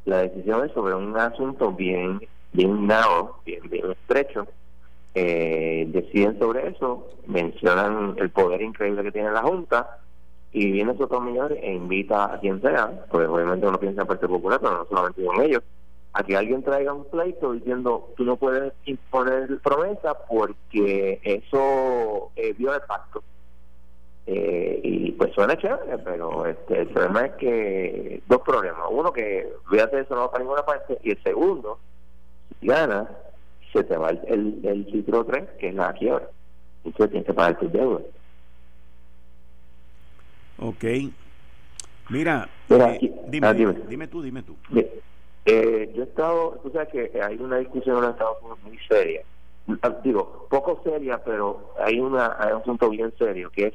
La 0.05 0.19
decisión 0.19 0.65
es 0.65 0.73
sobre 0.73 0.95
un 0.95 1.17
asunto 1.17 1.73
bien, 1.73 2.21
bien 2.53 2.87
narrow, 2.87 3.35
bien, 3.45 3.61
bien 3.69 3.91
estrecho. 3.91 4.47
Eh, 5.21 5.85
deciden 5.89 6.39
sobre 6.39 6.69
eso, 6.69 7.09
mencionan 7.27 8.15
el 8.19 8.31
poder 8.31 8.63
increíble 8.63 9.03
que 9.03 9.11
tiene 9.11 9.33
la 9.33 9.43
Junta 9.43 9.99
y 10.53 10.71
viene 10.71 10.97
Sotomayor 10.97 11.55
e 11.55 11.73
invita 11.73 12.33
a 12.33 12.39
quien 12.39 12.61
sea, 12.63 13.05
pues 13.11 13.27
obviamente 13.27 13.67
uno 13.67 13.81
piensa 13.81 14.03
en 14.03 14.07
Partido 14.07 14.29
Popular, 14.29 14.61
pero 14.61 14.79
no 14.79 14.87
solamente 14.87 15.25
con 15.25 15.43
ellos, 15.43 15.65
a 16.13 16.23
que 16.23 16.37
alguien 16.37 16.63
traiga 16.63 16.93
un 16.93 17.05
pleito 17.05 17.53
diciendo 17.53 18.11
tú 18.17 18.23
no 18.23 18.37
puedes 18.37 18.73
imponer 18.85 19.59
promesa 19.59 20.15
porque 20.15 21.19
eso 21.25 22.31
eh, 22.37 22.55
viola 22.57 22.77
el 22.77 22.83
pacto. 22.83 23.25
Eh, 24.25 24.81
y 24.85 25.11
pues 25.13 25.33
suena 25.35 25.59
chévere, 25.59 25.99
pero 25.99 26.47
este, 26.47 26.83
el 26.83 26.89
problema 26.91 27.27
es 27.27 27.33
que 27.33 28.23
dos 28.29 28.43
problemas. 28.43 28.87
Uno, 28.89 29.13
que 29.13 29.53
fíjate, 29.69 29.99
eso 29.99 30.15
no 30.15 30.21
va 30.21 30.31
para 30.31 30.45
ninguna 30.45 30.65
parte. 30.65 30.97
Y 31.03 31.11
el 31.11 31.23
segundo, 31.25 31.81
si 32.61 32.69
ganas, 32.69 33.09
se 33.73 33.85
te 33.85 33.97
va 33.97 34.11
el, 34.11 34.61
el, 34.65 34.87
título 34.87 35.25
3, 35.25 35.49
que 35.59 35.69
es 35.69 35.75
la 35.75 35.93
quiebra. 35.93 36.29
Entonces 36.85 37.11
tienes 37.11 37.27
que 37.27 37.35
pagar 37.35 37.59
tus 37.59 37.73
deudas. 37.73 38.03
Ok. 40.59 40.85
Mira, 42.11 42.49
Mira, 42.69 42.95
eh, 42.95 43.15
dime, 43.29 43.47
ah, 43.47 43.53
dime, 43.55 43.73
dime. 43.73 43.87
dime 43.89 44.09
tú, 44.09 44.23
dime 44.23 44.43
tú. 44.43 44.57
Eh, 45.45 45.93
yo 45.95 46.03
he 46.03 46.07
estado, 46.07 46.61
tú 46.63 46.71
sabes 46.71 46.89
que 46.89 47.23
hay 47.23 47.37
una 47.37 47.59
discusión 47.59 47.97
en 47.97 48.03
los 48.03 48.11
Estados 48.13 48.39
Unidos 48.43 48.59
muy 48.65 48.79
seria. 48.89 49.23
Ah, 49.83 49.95
Digo, 50.03 50.47
poco 50.51 50.81
seria, 50.83 51.23
pero 51.23 51.75
hay, 51.79 52.01
una, 52.01 52.37
hay 52.39 52.53
un 52.53 52.61
asunto 52.63 52.89
bien 52.89 53.13
serio, 53.19 53.51
que 53.51 53.67
es 53.67 53.75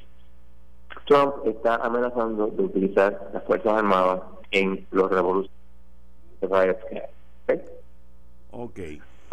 Trump 1.05 1.35
está 1.45 1.75
amenazando 1.77 2.47
de 2.47 2.63
utilizar 2.63 3.29
las 3.33 3.43
Fuerzas 3.43 3.73
Armadas 3.73 4.21
en 4.51 4.85
los 4.91 5.11
revolucionarios. 5.11 6.77
¿ok? 7.47 7.59
Ok. 8.51 8.79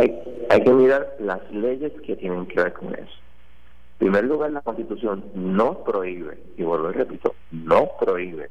Hay, 0.01 0.19
hay 0.49 0.63
que 0.63 0.73
mirar 0.73 1.15
las 1.19 1.43
leyes 1.53 1.93
que 2.07 2.17
tienen 2.17 2.47
que 2.47 2.63
ver 2.63 2.73
con 2.73 2.95
eso. 2.95 3.03
En 3.03 4.07
primer 4.07 4.25
lugar, 4.25 4.51
la 4.51 4.63
Constitución 4.63 5.23
no 5.35 5.85
prohíbe, 5.85 6.39
y 6.57 6.63
vuelvo 6.63 6.89
y 6.89 6.95
repito, 6.95 7.35
no 7.51 7.91
prohíbe 8.01 8.49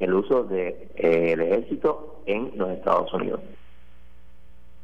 el 0.00 0.12
uso 0.12 0.42
del 0.42 0.74
de, 0.74 0.90
eh, 0.96 1.32
ejército 1.34 2.20
en 2.26 2.50
los 2.56 2.70
Estados 2.70 3.14
Unidos. 3.14 3.40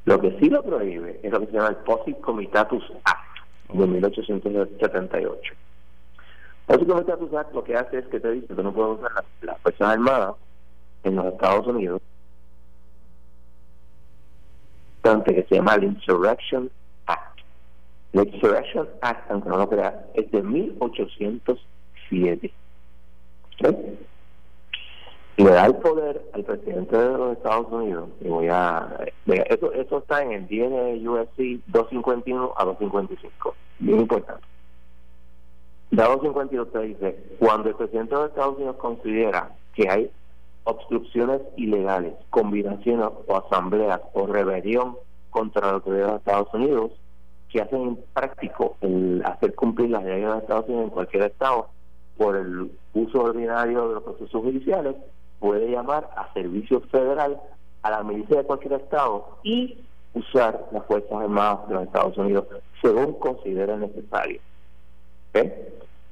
Lo 0.05 0.21
que 0.21 0.39
sí 0.39 0.49
lo 0.49 0.63
prohíbe 0.63 1.19
es 1.21 1.33
lo 1.33 1.41
que 1.41 1.47
se 1.47 1.53
llama 1.53 1.71
el 1.71 1.77
Posit 1.79 2.21
Comitatus 2.21 2.85
Act 3.03 3.73
de 3.73 3.85
1878. 3.85 5.55
Posit 6.67 6.89
Comitatus 6.89 7.35
Act 7.35 7.55
lo 7.55 7.65
que 7.65 7.75
hace 7.75 7.99
es 7.99 8.07
que 8.07 8.21
te 8.21 8.31
dice 8.31 8.55
que 8.55 8.63
no 8.63 8.73
puedes 8.73 9.01
usar 9.01 9.15
las, 9.15 9.25
las 9.41 9.59
Fuerzas 9.59 9.89
Armadas 9.89 10.37
en 11.03 11.17
los 11.17 11.27
Estados 11.27 11.67
Unidos 11.67 12.01
que 15.03 15.45
se 15.49 15.57
llama 15.57 15.75
el 15.75 15.85
Insurrection 15.85 16.71
Act. 17.07 17.41
El 18.13 18.29
Insurrection 18.29 18.89
Act, 19.01 19.31
aunque 19.31 19.49
no 19.49 19.57
lo 19.59 19.69
creas, 19.69 19.95
es 20.15 20.31
de 20.31 20.43
1807. 20.43 22.53
¿Ok? 23.65 23.77
Y 25.37 25.45
le 25.45 25.51
da 25.51 25.67
el 25.67 25.75
poder 25.77 26.23
al 26.35 26.45
presidente 26.45 26.97
de 26.97 27.19
los 27.19 27.37
Estados 27.37 27.67
Unidos. 27.73 28.11
Y 28.21 28.29
voy 28.29 28.49
a. 28.49 28.99
Mira, 29.25 29.43
eso, 29.45 29.73
eso 29.73 29.99
está 29.99 30.23
en 30.23 30.33
el 30.33 30.47
DNA 30.47 31.11
USC 31.11 31.63
251 31.69 32.53
a 32.57 32.65
255. 32.65 33.55
Bien 33.79 34.01
importante. 34.01 34.45
La 35.91 36.05
252 36.05 36.73
te 36.73 36.79
dice: 36.81 37.17
cuando 37.39 37.71
el 37.71 37.75
presidente 37.75 38.15
de 38.15 38.21
los 38.21 38.31
Estados 38.31 38.57
Unidos 38.57 38.77
considera 38.77 39.51
que 39.75 39.89
hay 39.89 40.11
obstrucciones 40.65 41.41
ilegales, 41.57 42.15
combinaciones 42.31 43.09
o 43.27 43.37
asambleas 43.37 44.01
o 44.15 44.27
rebelión 44.27 44.97
contra 45.31 45.67
la 45.67 45.73
autoridad 45.75 46.11
de 46.11 46.17
Estados 46.17 46.55
Unidos 46.55 46.93
que 47.49 47.61
hacen 47.61 47.83
en 47.83 47.99
práctico 48.15 48.77
el 48.81 49.23
hacer 49.25 49.55
cumplir 49.55 49.91
las 49.91 50.05
leyes 50.05 50.31
de 50.31 50.39
Estados 50.39 50.67
Unidos 50.69 50.85
en 50.85 50.91
cualquier 50.91 51.23
estado 51.25 51.69
por 52.17 52.37
el 52.37 52.71
uso 52.95 53.23
ordinario 53.23 53.89
de 53.89 53.95
los 53.95 54.03
procesos 54.03 54.43
judiciales, 54.43 54.97
puede 55.39 55.71
llamar 55.71 56.09
a 56.17 56.33
servicio 56.33 56.81
federal 56.83 57.41
a 57.83 57.91
la 57.91 58.03
milicia 58.03 58.39
de 58.39 58.45
cualquier 58.45 58.75
estado 58.75 59.39
y 59.43 59.79
usar 60.15 60.69
las 60.73 60.85
Fuerzas 60.87 61.13
Armadas 61.13 61.69
de 61.69 61.75
los 61.75 61.83
Estados 61.85 62.17
Unidos 62.17 62.47
según 62.81 63.15
considere 63.15 63.77
necesario. 63.77 64.41
¿Ok? 65.35 65.47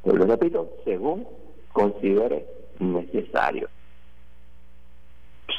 Pues 0.03 0.17
lo 0.17 0.27
repito, 0.27 0.69
según 0.85 1.27
considere 1.73 2.47
necesario. 2.79 3.69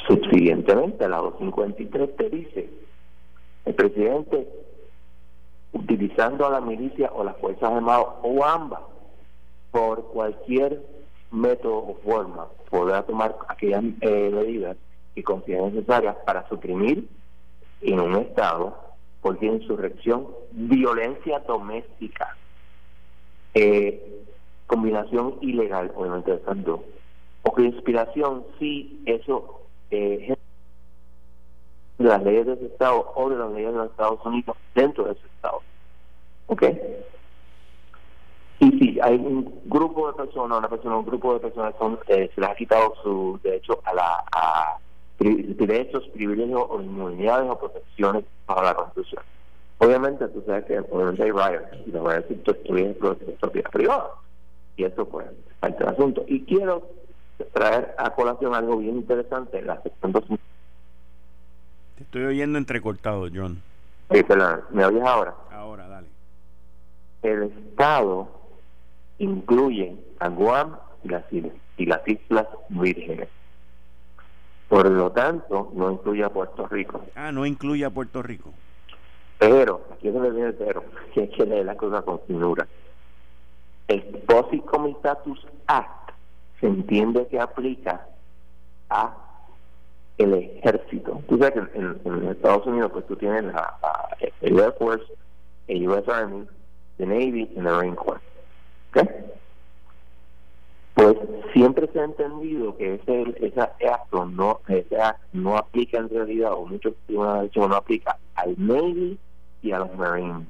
Subsiguientemente, 0.07 1.07
la 1.07 1.17
253 1.17 2.15
te 2.15 2.29
dice, 2.29 2.69
el 3.65 3.75
presidente, 3.75 4.47
utilizando 5.73 6.45
a 6.45 6.49
la 6.49 6.61
milicia 6.61 7.11
o 7.13 7.23
las 7.23 7.37
Fuerzas 7.37 7.71
Armadas 7.71 8.07
o 8.23 8.43
ambas, 8.43 8.81
por 9.71 10.07
cualquier 10.07 10.81
método 11.31 11.77
o 11.77 11.97
forma, 12.03 12.47
podrá 12.69 13.03
tomar 13.03 13.35
aquellas 13.47 13.83
eh, 14.01 14.29
medidas 14.33 14.77
que 15.15 15.23
considere 15.23 15.71
necesarias 15.71 16.15
para 16.25 16.47
suprimir 16.49 17.07
en 17.81 17.99
un 17.99 18.15
estado 18.17 18.75
porque 19.21 19.45
insurrección, 19.45 20.27
violencia 20.51 21.39
doméstica, 21.39 22.35
eh, 23.53 24.23
combinación 24.65 25.35
ilegal, 25.41 25.91
obviamente 25.95 26.31
de 26.31 26.39
dos, 26.55 26.81
o 27.43 27.51
conspiración, 27.51 28.43
sí, 28.59 29.03
eso 29.05 29.60
eh, 29.91 30.35
de 31.97 32.09
las 32.09 32.23
leyes 32.23 32.45
de 32.45 32.53
ese 32.53 32.65
estado 32.65 33.11
o 33.15 33.29
de 33.29 33.37
las 33.37 33.51
leyes 33.51 33.71
de 33.71 33.77
los 33.77 33.91
Estados 33.91 34.25
Unidos 34.25 34.57
dentro 34.73 35.05
de 35.05 35.11
ese 35.11 35.25
estado. 35.27 35.61
¿Ok? 36.47 36.63
Y 38.59 38.71
si 38.77 38.99
hay 39.01 39.15
un 39.15 39.61
grupo 39.65 40.07
de 40.07 40.13
personas, 40.13 40.57
una 40.57 40.69
persona, 40.69 40.97
un 40.97 41.05
grupo 41.05 41.33
de 41.33 41.39
personas 41.39 41.73
son, 41.79 41.99
eh, 42.07 42.29
se 42.33 42.41
les 42.41 42.49
ha 42.49 42.55
quitado 42.55 42.93
su 43.01 43.39
derecho 43.43 43.79
a 43.85 43.93
la 43.93 44.23
a 44.31 44.77
derechos, 45.19 46.07
privilegios 46.13 46.65
o 46.69 46.81
inmunidades 46.81 47.49
o 47.49 47.57
protecciones 47.57 48.23
para 48.45 48.63
la 48.63 48.73
Constitución. 48.73 49.23
Obviamente, 49.77 50.27
tú 50.29 50.43
sabes 50.45 50.65
que 50.65 50.79
obviamente 50.79 51.23
hay 51.23 51.31
riots 51.31 51.87
y 51.87 51.91
los 51.91 52.03
riots 52.03 52.45
destruyen 52.45 52.95
propiedad 53.39 53.69
privada. 53.71 54.09
Y 54.77 54.83
eso, 54.83 55.05
pues, 55.05 55.27
parte 55.59 55.83
asunto. 55.83 56.23
Y 56.27 56.43
quiero 56.45 56.83
traer 57.53 57.95
a 57.97 58.11
colación 58.11 58.55
algo 58.55 58.77
bien 58.77 58.97
interesante 58.97 59.59
en 59.59 59.67
la 59.67 59.81
sección 59.81 60.11
2. 60.11 60.23
Te 61.97 62.03
estoy 62.03 62.23
oyendo 62.23 62.57
entrecortado, 62.57 63.27
John. 63.33 63.61
Sí, 64.11 64.23
perdón, 64.23 64.61
¿me 64.71 64.85
oyes 64.85 65.03
ahora? 65.03 65.33
Ahora, 65.51 65.87
dale. 65.87 66.07
El 67.23 67.43
Estado 67.43 68.27
incluye 69.19 69.95
a 70.19 70.29
Guam 70.29 70.75
y 71.03 71.09
las, 71.09 71.23
y 71.31 71.85
las 71.85 72.07
Islas 72.07 72.47
Vírgenes. 72.69 73.29
Por 74.67 74.89
lo 74.89 75.11
tanto, 75.11 75.71
no 75.73 75.91
incluye 75.91 76.23
a 76.23 76.29
Puerto 76.29 76.65
Rico. 76.67 77.05
Ah, 77.15 77.31
no 77.31 77.45
incluye 77.45 77.83
a 77.83 77.89
Puerto 77.89 78.23
Rico. 78.23 78.53
Pero, 79.37 79.81
aquí 79.93 80.07
es 80.07 80.13
donde 80.13 80.31
viene 80.31 80.47
el 80.47 80.53
pero, 80.55 80.83
que 81.13 81.21
hay 81.21 81.27
que 81.29 81.45
la 81.45 81.75
cosa 81.75 82.01
con 82.03 82.21
finura. 82.21 82.67
El 83.87 84.01
Post 84.01 84.53
Comitatus 84.65 85.45
Act 85.67 86.00
se 86.61 86.67
entiende 86.67 87.27
que 87.27 87.39
aplica 87.39 88.07
a 88.89 89.17
el 90.17 90.33
ejército. 90.35 91.21
Tú 91.27 91.37
sabes 91.37 91.53
que 91.53 91.79
en, 91.79 92.27
Estados 92.29 92.65
Unidos 92.67 92.91
pues 92.93 93.05
tú 93.07 93.15
tienes 93.15 93.43
el 94.41 94.59
Air 94.59 94.73
Force, 94.77 95.03
el 95.67 95.89
US 95.89 96.07
Army, 96.07 96.47
the 96.97 97.05
Navy 97.05 97.49
y 97.53 97.57
el 97.57 97.63
Marine 97.63 97.95
Corps. 97.95 98.21
Pues 100.93 101.17
siempre 101.53 101.89
se 101.91 101.99
ha 101.99 102.03
entendido 102.03 102.77
que 102.77 102.95
ese, 102.95 103.35
ese 103.39 103.61
acto 103.61 104.25
no, 104.25 104.59
ese 104.67 104.97
no 105.33 105.57
aplica 105.57 105.97
en 105.97 106.09
realidad, 106.09 106.53
o 106.53 106.65
muchos 106.65 106.93
han 107.09 107.43
dicho 107.43 107.67
no 107.67 107.75
aplica 107.75 108.17
al 108.35 108.55
Navy 108.57 109.17
y 109.63 109.71
a 109.71 109.79
los 109.79 109.95
Marines. 109.95 110.47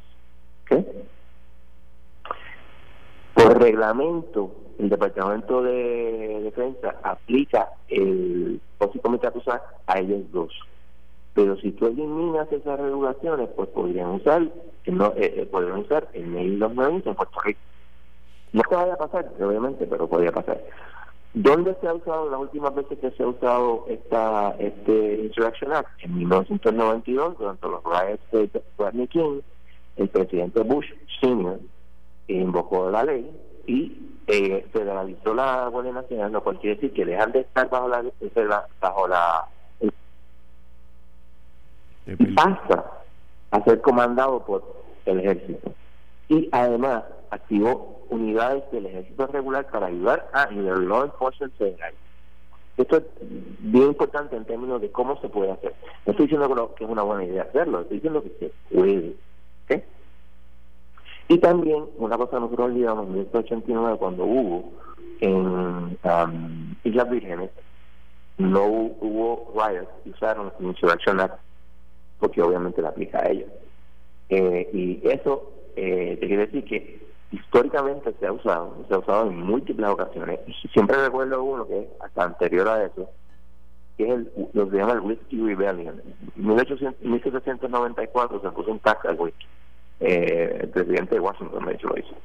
Por 3.34 3.62
reglamento, 3.62 4.52
el 4.82 4.90
Departamento 4.90 5.62
de 5.62 6.42
Defensa 6.42 6.96
aplica 7.04 7.70
el 7.88 8.60
Comitatus 9.02 9.44
a 9.86 10.00
ellos 10.00 10.24
dos. 10.32 10.52
Pero 11.36 11.56
si 11.58 11.72
tú 11.72 11.86
eliminas 11.86 12.52
esas 12.52 12.80
regulaciones, 12.80 13.48
pues 13.56 13.70
podrían 13.70 14.10
usar, 14.10 14.42
no, 14.88 15.14
eh, 15.16 15.34
eh, 15.38 15.46
podrían 15.50 15.80
usar 15.80 16.10
el 16.14 16.58
los 16.58 16.74
Marines 16.74 17.06
en 17.06 17.14
Puerto 17.14 17.40
Rico. 17.42 17.60
No 18.54 18.64
que 18.64 18.76
vaya 18.76 18.94
a 18.96 18.98
pasar, 18.98 19.32
obviamente, 19.40 19.86
pero 19.86 20.08
podría 20.08 20.32
pasar. 20.32 20.62
¿Dónde 21.34 21.78
se 21.80 21.88
ha 21.88 21.94
usado 21.94 22.30
las 22.30 22.40
últimas 22.40 22.74
veces 22.74 22.98
que 22.98 23.12
se 23.12 23.24
ha 23.24 23.28
usado 23.28 23.86
esta 23.88 24.56
este 24.58 25.22
Insurrection 25.26 25.74
Act? 25.74 25.90
En 26.00 26.18
1992, 26.18 27.38
durante 27.38 27.68
los 27.68 27.84
riots 27.84 28.32
de 28.32 28.64
Rodney 28.80 29.08
King, 29.08 29.42
el 29.96 30.10
presidente 30.10 30.62
Bush 30.62 30.88
Sr. 31.22 31.60
invocó 32.28 32.90
la 32.90 33.04
ley 33.04 33.30
y 33.66 33.98
eh, 34.28 34.66
federalizó 34.72 35.34
la 35.34 35.68
Guardia 35.68 35.94
Nacional, 35.94 36.32
lo 36.32 36.44
cual 36.44 36.60
quiere 36.60 36.76
decir 36.76 36.94
que 36.94 37.06
dejan 37.06 37.32
de 37.32 37.42
estar 37.42 37.70
bajo 37.70 37.88
la 37.88 38.04
bajo 38.80 39.08
la 39.08 39.48
y 42.06 42.26
pasa 42.34 42.86
a 43.52 43.64
ser 43.64 43.82
comandado 43.82 44.44
por 44.46 44.64
el 45.06 45.20
ejército. 45.20 45.72
Y 46.30 46.50
además 46.52 47.04
activó 47.30 48.02
unidades 48.10 48.64
del 48.72 48.86
ejército 48.86 49.28
regular 49.28 49.68
para 49.70 49.88
ayudar 49.88 50.30
a 50.34 50.44
el 50.44 50.66
law 50.88 51.04
enforcement 51.04 51.54
federal. 51.56 51.94
Esto 52.78 52.98
es 52.98 53.04
bien 53.60 53.88
importante 53.90 54.36
en 54.36 54.46
términos 54.46 54.82
de 54.82 54.92
cómo 54.92 55.20
se 55.22 55.30
puede 55.30 55.52
hacer. 55.52 55.74
No 56.06 56.12
estoy 56.12 56.28
diciendo 56.28 56.74
que 56.76 56.84
es 56.84 56.90
una 56.90 57.04
buena 57.04 57.26
idea 57.26 57.44
hacerlo, 57.44 57.82
estoy 57.82 57.98
diciendo 57.98 58.24
que 58.24 58.30
se 58.40 58.52
puede. 58.74 59.14
Y 61.32 61.38
también, 61.38 61.86
una 61.96 62.18
cosa 62.18 62.32
que 62.32 62.42
nosotros 62.42 62.72
olvidamos 62.72 63.08
en 63.08 63.14
1989, 63.14 63.98
cuando 64.00 64.26
hubo 64.26 64.74
en 65.22 65.38
um, 66.04 66.76
Islas 66.84 67.10
Vírgenes, 67.10 67.52
no 68.38 68.66
hubo 68.66 69.54
riots, 69.56 69.88
usaron 70.08 70.52
Insurrection 70.60 71.22
Act, 71.22 71.40
porque 72.20 72.42
obviamente 72.42 72.82
la 72.82 72.90
aplica 72.90 73.20
a 73.20 73.30
ellos. 73.30 73.50
Eh, 74.28 74.70
y 74.74 75.08
eso 75.08 75.54
eh, 75.78 76.18
te 76.20 76.28
quiere 76.28 76.48
decir 76.48 76.66
que 76.66 77.02
históricamente 77.32 78.14
se 78.20 78.28
ha 78.28 78.34
usado, 78.34 78.84
se 78.90 78.94
ha 78.94 78.98
usado 78.98 79.30
en 79.30 79.42
múltiples 79.42 79.90
ocasiones. 79.90 80.38
Y 80.48 80.68
siempre 80.68 81.02
recuerdo 81.02 81.42
uno 81.42 81.66
que 81.66 81.92
hasta 82.02 82.26
anterior 82.26 82.68
a 82.68 82.84
eso, 82.84 83.10
que 83.96 84.04
es 84.04 84.10
el, 84.10 84.30
lo 84.52 84.66
que 84.66 84.72
se 84.72 84.78
llama 84.80 84.94
el 84.96 85.00
Whiskey 85.00 85.40
Rebellion. 85.40 86.02
En 86.36 86.46
1794 87.10 88.42
se 88.42 88.50
puso 88.50 88.70
un 88.70 88.80
tax 88.80 89.06
al 89.06 89.18
whisky. 89.18 89.48
Eh, 90.02 90.60
el 90.62 90.70
presidente 90.70 91.16
de 91.16 91.22
Washington, 91.22 91.66
de 91.66 91.74
hecho, 91.74 91.88
lo 91.88 91.98
hizo. 91.98 92.16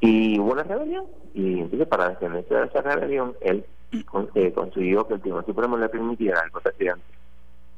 Y 0.00 0.38
hubo 0.38 0.52
una 0.52 0.62
rebelión, 0.62 1.06
y 1.32 1.60
entonces 1.60 1.88
para 1.88 2.10
defenderse 2.10 2.54
de 2.54 2.66
esa 2.66 2.82
rebelión, 2.82 3.34
él 3.40 3.64
eh, 4.34 4.52
consiguió 4.52 5.06
que 5.06 5.14
el 5.14 5.20
Tribunal 5.20 5.46
Supremo 5.46 5.76
le 5.78 5.88
permitiera 5.88 6.40
al 6.40 6.50
presidente 6.50 7.02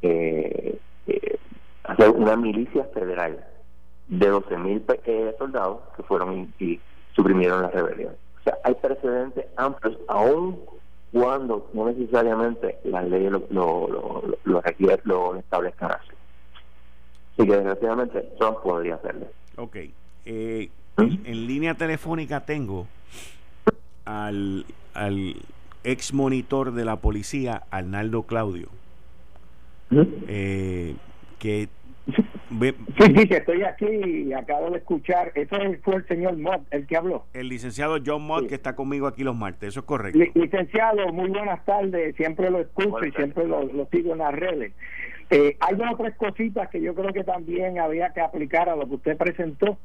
eh, 0.03 0.79
eh, 1.07 1.39
hacer 1.85 2.11
una 2.11 2.37
milicia 2.37 2.85
federal 2.93 3.45
de 4.09 4.33
12.000 4.33 5.01
eh, 5.05 5.35
soldados 5.39 5.81
que 5.97 6.03
fueron 6.03 6.53
y, 6.59 6.81
suprimieron 7.15 7.63
la 7.63 7.71
rebelión. 7.71 8.13
O 8.41 8.43
sea, 8.45 8.59
hay 8.63 8.75
precedentes 8.75 9.47
amplios, 9.57 9.97
aun 10.07 10.61
cuando 11.13 11.71
no 11.73 11.87
necesariamente 11.87 12.79
las 12.85 13.09
leyes 13.09 13.33
lo, 13.33 13.43
lo, 13.49 13.89
lo, 13.89 14.23
lo, 14.45 14.63
lo 15.05 15.37
establezcan 15.37 15.93
así. 15.93 16.16
Así 17.37 17.47
que 17.47 17.55
desgraciadamente 17.55 18.29
Trump 18.39 18.59
podría 18.63 18.95
hacerlo. 18.95 19.27
Ok. 19.57 19.77
Eh, 20.25 20.71
¿Mm? 20.97 21.03
en, 21.25 21.47
línea 21.47 21.75
telefónica 21.75 22.47
tengo 22.47 22.87
al, 24.05 24.65
al 24.95 25.37
ex 25.85 26.15
monitor 26.15 26.73
de 26.73 26.85
la 26.85 26.97
policía, 26.97 27.63
Arnaldo 27.71 28.23
Claudio, 28.23 28.69
¿Mm? 29.91 30.03
eh, 30.29 30.95
que 31.39 31.69
Sí, 32.09 32.73
sí, 32.99 33.29
estoy 33.31 33.63
aquí 33.65 33.87
y 33.87 34.33
acabo 34.33 34.71
de 34.71 34.79
escuchar. 34.79 35.33
Ese 35.35 35.79
fue 35.79 35.97
el 35.97 36.07
señor 36.07 36.37
Mott 36.37 36.63
el 36.71 36.87
que 36.87 36.97
habló. 36.97 37.25
El 37.35 37.49
licenciado 37.49 37.99
John 38.05 38.23
Mott 38.23 38.47
que 38.49 38.55
está 38.55 38.77
conmigo 38.77 39.09
aquí 39.09 39.25
los 39.25 39.35
martes, 39.35 39.71
eso 39.71 39.81
es 39.81 39.87
correcto. 39.87 40.19
licenciado, 40.35 41.13
muy 41.13 41.29
buenas 41.29 41.65
tardes. 41.65 42.15
Siempre 42.17 42.51
lo 42.51 42.61
escucho 42.61 43.05
y 43.05 43.11
siempre 43.13 43.47
lo, 43.47 43.69
sigo 43.91 44.13
en 44.13 44.19
las 44.19 44.33
redes. 44.33 44.73
Eh, 45.31 45.57
hay 45.61 45.75
o 45.75 45.97
tres 45.97 46.15
cositas 46.17 46.69
que 46.71 46.81
yo 46.81 46.95
creo 46.95 47.13
que 47.13 47.25
también 47.25 47.79
había 47.79 48.11
que 48.11 48.21
aplicar 48.21 48.69
a 48.69 48.77
lo 48.77 48.87
que 48.87 48.95
usted 48.95 49.17
presentó, 49.17 49.77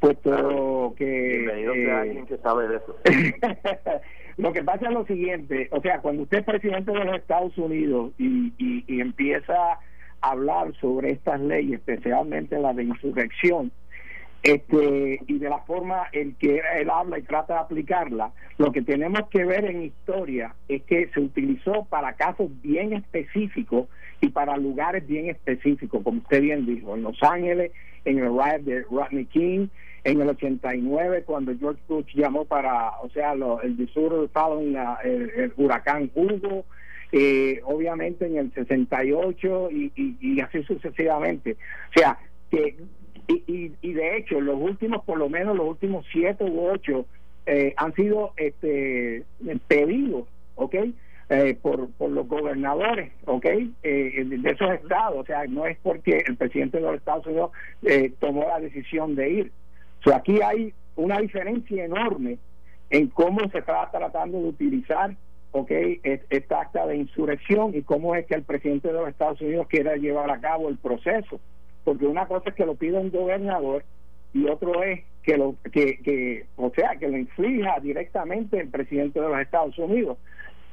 puesto 0.00 0.94
que. 0.96 1.44
Eh, 1.44 1.90
alguien 1.90 2.26
que 2.26 2.38
sabe 2.38 2.68
de 2.68 2.76
eso. 2.76 2.96
lo 4.36 4.52
que 4.52 4.62
pasa 4.62 4.86
es 4.86 4.92
lo 4.92 5.04
siguiente: 5.06 5.68
o 5.72 5.80
sea, 5.80 6.00
cuando 6.00 6.22
usted 6.22 6.38
es 6.38 6.44
presidente 6.44 6.92
de 6.92 7.04
los 7.04 7.16
Estados 7.16 7.56
Unidos 7.58 8.12
y, 8.18 8.52
y, 8.58 8.84
y 8.86 9.00
empieza 9.00 9.78
hablar 10.20 10.74
sobre 10.80 11.12
estas 11.12 11.40
leyes, 11.40 11.80
especialmente 11.80 12.58
la 12.58 12.72
de 12.72 12.84
insurrección, 12.84 13.70
este, 14.48 15.20
y 15.26 15.38
de 15.38 15.50
la 15.50 15.58
forma 15.58 16.08
en 16.12 16.34
que 16.36 16.62
él 16.80 16.88
habla 16.88 17.18
y 17.18 17.22
trata 17.22 17.54
de 17.54 17.60
aplicarla, 17.60 18.32
lo 18.56 18.72
que 18.72 18.80
tenemos 18.80 19.28
que 19.28 19.44
ver 19.44 19.66
en 19.66 19.82
historia 19.82 20.54
es 20.68 20.82
que 20.84 21.08
se 21.12 21.20
utilizó 21.20 21.84
para 21.84 22.14
casos 22.14 22.50
bien 22.62 22.94
específicos 22.94 23.88
y 24.22 24.30
para 24.30 24.56
lugares 24.56 25.06
bien 25.06 25.28
específicos, 25.28 26.02
como 26.02 26.20
usted 26.20 26.40
bien 26.40 26.64
dijo, 26.64 26.96
en 26.96 27.02
Los 27.02 27.22
Ángeles, 27.22 27.72
en 28.06 28.20
el 28.20 28.30
riot 28.30 28.62
de 28.62 28.84
Rodney 28.90 29.26
King, 29.26 29.68
en 30.04 30.22
el 30.22 30.30
89 30.30 31.24
cuando 31.26 31.52
George 31.58 31.82
Bush 31.86 32.14
llamó 32.14 32.46
para, 32.46 32.92
o 33.02 33.10
sea, 33.10 33.34
lo, 33.34 33.60
el 33.60 33.76
disorder 33.76 34.30
following 34.30 34.78
el, 35.04 35.30
el 35.30 35.52
huracán 35.58 36.10
Hugo, 36.14 36.64
eh, 37.12 37.60
obviamente 37.64 38.24
en 38.26 38.38
el 38.38 38.54
68 38.54 39.68
y, 39.72 39.92
y, 39.94 40.16
y 40.20 40.40
así 40.40 40.62
sucesivamente. 40.62 41.58
O 41.90 41.98
sea, 41.98 42.18
que 42.50 42.76
y, 43.28 43.72
y, 43.82 43.92
de 43.92 44.16
hecho 44.16 44.40
los 44.40 44.56
últimos, 44.58 45.04
por 45.04 45.18
lo 45.18 45.28
menos 45.28 45.56
los 45.56 45.68
últimos 45.68 46.06
siete 46.10 46.44
u 46.44 46.66
ocho 46.68 47.04
eh, 47.46 47.74
han 47.76 47.94
sido 47.94 48.32
este 48.36 49.24
pedidos, 49.68 50.26
¿ok? 50.54 50.74
eh, 51.30 51.58
por, 51.60 51.90
por 51.92 52.10
los 52.10 52.26
gobernadores, 52.26 53.12
¿ok? 53.26 53.44
Eh, 53.82 54.24
de 54.24 54.50
esos 54.50 54.72
estados, 54.72 55.18
o 55.18 55.24
sea, 55.24 55.44
no 55.46 55.66
es 55.66 55.76
porque 55.82 56.22
el 56.26 56.36
presidente 56.36 56.78
de 56.78 56.84
los 56.84 56.96
Estados 56.96 57.26
Unidos 57.26 57.50
eh, 57.82 58.12
tomó 58.18 58.46
la 58.48 58.60
decisión 58.60 59.14
de 59.14 59.30
ir. 59.30 59.52
O 60.06 60.14
aquí 60.14 60.40
hay 60.40 60.72
una 60.96 61.18
diferencia 61.18 61.84
enorme 61.84 62.38
en 62.90 63.08
cómo 63.08 63.40
se 63.50 63.58
está 63.58 63.90
tratando 63.90 64.38
de 64.38 64.48
utilizar 64.48 65.14
ok, 65.50 65.70
esta 66.30 66.60
acta 66.60 66.86
de 66.86 66.96
insurrección 66.96 67.74
y 67.74 67.82
cómo 67.82 68.14
es 68.14 68.26
que 68.26 68.34
el 68.34 68.42
presidente 68.42 68.88
de 68.88 68.94
los 68.94 69.08
Estados 69.08 69.40
Unidos 69.40 69.66
quiere 69.68 69.98
llevar 69.98 70.30
a 70.30 70.40
cabo 70.40 70.68
el 70.68 70.78
proceso. 70.78 71.40
Porque 71.88 72.04
una 72.04 72.26
cosa 72.26 72.50
es 72.50 72.54
que 72.54 72.66
lo 72.66 72.74
pida 72.74 73.00
un 73.00 73.10
gobernador 73.10 73.82
y 74.34 74.46
otro 74.46 74.82
es 74.82 75.00
que 75.22 75.38
lo 75.38 75.54
que, 75.72 75.96
que 76.02 76.44
o 76.56 76.70
sea 76.76 76.96
que 76.96 77.08
lo 77.08 77.16
inflija 77.16 77.80
directamente 77.80 78.60
el 78.60 78.68
presidente 78.68 79.18
de 79.18 79.26
los 79.26 79.40
Estados 79.40 79.78
Unidos 79.78 80.18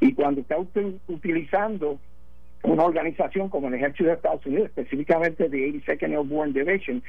y 0.02 0.14
cuando 0.14 0.42
está 0.42 0.58
utilizando 1.08 2.02
una 2.64 2.84
organización 2.84 3.48
como 3.48 3.70
el 3.70 3.76
Ejército 3.76 4.10
de 4.10 4.16
Estados 4.16 4.46
Unidos, 4.46 4.66
específicamente 4.66 5.48
de 5.48 5.72
82nd 5.76 6.18
Airborne 6.18 6.52
Division, 6.52 7.02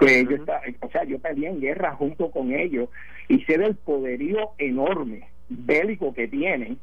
que 0.00 0.24
yo 0.24 0.34
está, 0.34 0.60
o 0.80 0.90
sea, 0.90 1.04
yo 1.04 1.20
peleé 1.20 1.50
en 1.50 1.60
guerra 1.60 1.94
junto 1.94 2.32
con 2.32 2.52
ellos 2.52 2.88
y 3.28 3.44
sé 3.44 3.56
del 3.56 3.76
poderío 3.76 4.50
enorme 4.58 5.28
bélico 5.48 6.12
que 6.12 6.26
tienen, 6.26 6.78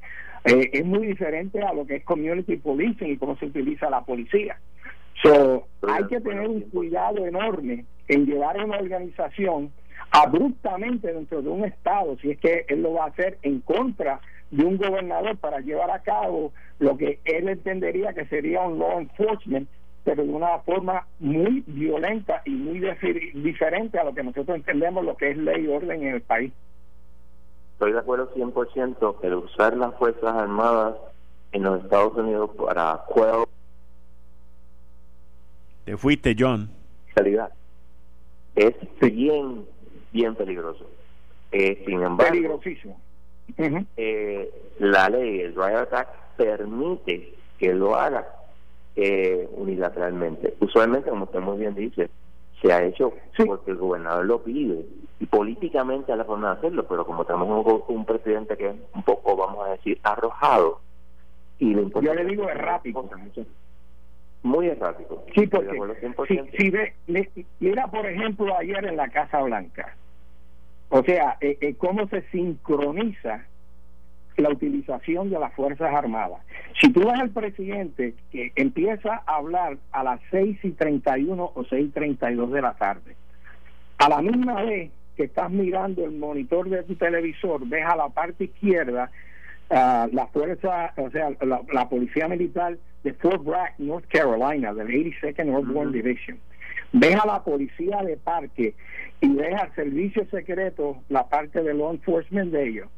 eh, 0.46 0.70
es 0.72 0.86
muy 0.86 1.06
diferente 1.08 1.62
a 1.62 1.74
lo 1.74 1.86
que 1.86 1.98
es 1.98 2.06
community 2.06 2.56
policing 2.56 3.12
y 3.12 3.18
cómo 3.18 3.36
se 3.36 3.48
utiliza 3.48 3.90
la 3.90 4.06
policía. 4.06 4.58
So, 5.24 5.68
hay 5.88 6.06
que 6.06 6.20
tener 6.20 6.48
un 6.48 6.62
cuidado 6.62 7.26
enorme 7.26 7.86
en 8.08 8.26
llevar 8.26 8.64
una 8.64 8.78
organización 8.78 9.72
abruptamente 10.12 11.14
dentro 11.14 11.42
de 11.42 11.50
un 11.50 11.64
estado, 11.64 12.18
si 12.18 12.32
es 12.32 12.40
que 12.40 12.66
él 12.68 12.82
lo 12.82 12.94
va 12.94 13.06
a 13.06 13.10
hacer 13.10 13.38
en 13.44 13.62
contra 13.62 14.20
de 14.50 14.66
un 14.66 14.78
gobernador 14.78 15.38
para 15.38 15.60
llevar 15.60 15.92
a 15.92 16.02
cabo 16.02 16.52
lo 16.80 16.98
que 16.98 17.20
él 17.24 17.48
entendería 17.48 18.14
que 18.14 18.26
sería 18.26 18.62
un 18.62 18.80
law 18.80 19.00
enforcement, 19.00 19.70
pero 20.04 20.24
de 20.24 20.30
una 20.30 20.60
forma 20.60 21.08
muy 21.20 21.64
violenta 21.68 22.42
y 22.46 22.52
muy 22.52 22.82
diferente 23.34 24.00
a 24.00 24.04
lo 24.04 24.14
que 24.14 24.24
nosotros 24.24 24.58
entendemos 24.58 25.06
lo 25.06 25.16
que 25.16 25.32
es 25.32 25.38
ley 25.38 25.66
y 25.66 25.68
orden 25.68 26.04
en 26.04 26.16
el 26.16 26.22
país. 26.22 26.52
Estoy 27.74 27.94
de 27.94 28.00
acuerdo 28.00 28.34
100% 28.34 29.22
que 29.22 29.28
usar 29.34 29.78
las 29.78 29.96
Fuerzas 29.96 30.36
Armadas 30.36 30.96
en 31.52 31.64
los 31.64 31.84
Estados 31.84 32.16
Unidos 32.16 32.52
para 32.58 32.98
Te 35.86 35.98
fuiste, 35.98 36.36
John. 36.38 36.70
Calidad. 37.14 37.52
Es 38.56 38.76
bien, 39.00 39.66
bien 40.12 40.36
peligroso. 40.36 40.90
Eh, 41.52 41.84
sin 41.86 42.02
embargo, 42.02 42.32
peligrosísimo 42.32 43.00
eh, 43.98 44.50
la 44.80 45.10
ley, 45.10 45.42
el 45.42 45.56
Riot 45.56 45.94
Act, 45.94 46.10
permite 46.38 47.34
que 47.58 47.74
lo 47.74 47.96
haga 47.96 48.26
eh, 48.96 49.48
unilateralmente. 49.54 50.56
Usualmente, 50.60 51.10
como 51.10 51.26
usted 51.26 51.40
muy 51.40 51.58
bien 51.58 51.76
dice, 51.76 52.10
se 52.62 52.72
ha 52.72 52.84
hecho 52.84 53.14
porque 53.46 53.72
el 53.72 53.78
gobernador 53.78 54.26
lo 54.26 54.44
pide 54.44 54.86
y 55.20 55.26
políticamente 55.26 56.12
a 56.12 56.16
la 56.16 56.26
forma 56.26 56.52
de 56.52 56.58
hacerlo, 56.60 56.86
pero 56.88 57.06
como 57.06 57.26
tenemos 57.26 57.84
un, 57.88 58.06
presidente 58.06 58.58
que 58.58 58.70
es 58.70 58.76
un 58.94 59.04
poco, 59.04 59.36
vamos 59.36 59.68
a 59.68 59.72
decir, 59.72 60.00
arrojado, 60.04 60.80
y 61.60 61.74
le 61.74 61.90
yo 62.02 62.14
le 62.14 62.26
digo 62.26 62.50
errático. 62.50 63.08
Muy 64.44 64.68
errático. 64.68 65.24
Sí, 65.36 65.48
porque 65.48 65.96
si, 66.28 66.58
si 66.58 66.70
ve, 66.70 66.94
mira, 67.60 67.88
por 67.88 68.06
ejemplo, 68.06 68.58
ayer 68.58 68.86
en 68.86 68.98
la 68.98 69.08
Casa 69.10 69.42
Blanca, 69.42 69.96
o 70.90 71.04
sea, 71.04 71.38
eh, 71.42 71.58
eh, 71.62 71.76
cómo 71.76 72.08
se 72.08 72.22
sincroniza 72.32 73.46
la 74.38 74.50
utilización 74.50 75.30
de 75.30 75.40
las 75.40 75.54
Fuerzas 75.54 75.94
Armadas. 75.94 76.42
Si 76.80 76.92
tú 76.92 77.02
ves 77.02 77.20
al 77.20 77.30
presidente 77.30 78.16
que 78.32 78.52
empieza 78.56 79.22
a 79.26 79.36
hablar 79.36 79.78
a 79.92 80.04
las 80.04 80.20
6 80.32 80.58
y 80.64 80.72
31 80.72 81.52
o 81.54 81.64
6 81.64 81.88
y 81.88 81.90
32 81.90 82.52
de 82.52 82.62
la 82.62 82.74
tarde, 82.74 83.16
a 83.98 84.10
la 84.10 84.22
misma 84.22 84.64
vez 84.64 84.92
que 85.16 85.24
estás 85.24 85.52
mirando 85.52 86.04
el 86.04 86.14
monitor 86.14 86.70
de 86.70 86.84
tu 86.84 86.96
televisor, 86.96 87.68
ves 87.68 87.86
a 87.86 87.96
la 87.96 88.10
parte 88.10 88.46
izquierda 88.46 89.12
uh, 89.70 90.08
la 90.12 90.28
fuerza, 90.34 90.94
o 90.98 91.10
sea, 91.12 91.30
la, 91.42 91.90
policía 91.90 92.28
militar 92.28 92.78
de 93.04 93.14
Fort 93.14 93.44
Bragg, 93.44 93.74
North 93.80 94.06
Carolina, 94.08 94.74
del 94.74 94.88
82nd 94.88 95.56
Airborne 95.56 95.92
Division 95.92 96.40
ves 96.94 97.16
a 97.16 97.26
la 97.26 97.44
policía 97.44 98.02
de 98.04 98.18
parque 98.18 98.76
y 99.22 99.30
ves 99.34 99.54
al 99.56 99.74
servicio 99.76 100.26
secreto 100.30 100.98
la 101.10 101.28
parte 101.28 101.62
de 101.62 101.74
law 101.74 101.92
enforcement 101.92 102.52
de 102.52 102.68
ellos. 102.68 102.90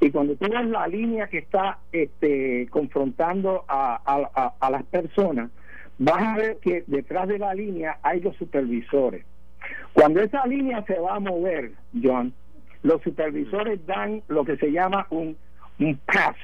Y 0.00 0.10
cuando 0.10 0.36
tú 0.36 0.48
ves 0.48 0.66
la 0.66 0.86
línea 0.86 1.26
que 1.26 1.38
está 1.38 1.78
este, 1.92 2.68
confrontando 2.70 3.64
a, 3.68 4.00
a, 4.04 4.54
a, 4.58 4.70
las 4.70 4.84
personas, 4.84 5.50
vas 5.98 6.22
a 6.22 6.36
ver 6.36 6.56
que 6.58 6.84
detrás 6.86 7.28
de 7.28 7.38
la 7.38 7.54
línea 7.54 7.98
hay 8.02 8.20
los 8.20 8.36
supervisores. 8.36 9.24
Cuando 9.92 10.20
esa 10.20 10.46
línea 10.46 10.84
se 10.86 10.98
va 10.98 11.16
a 11.16 11.20
mover, 11.20 11.72
John, 12.00 12.32
los 12.82 13.02
supervisores 13.02 13.84
dan 13.86 14.22
lo 14.28 14.44
que 14.44 14.56
se 14.56 14.70
llama 14.70 15.06
un, 15.10 15.36
un 15.78 15.96
pass. 15.98 16.36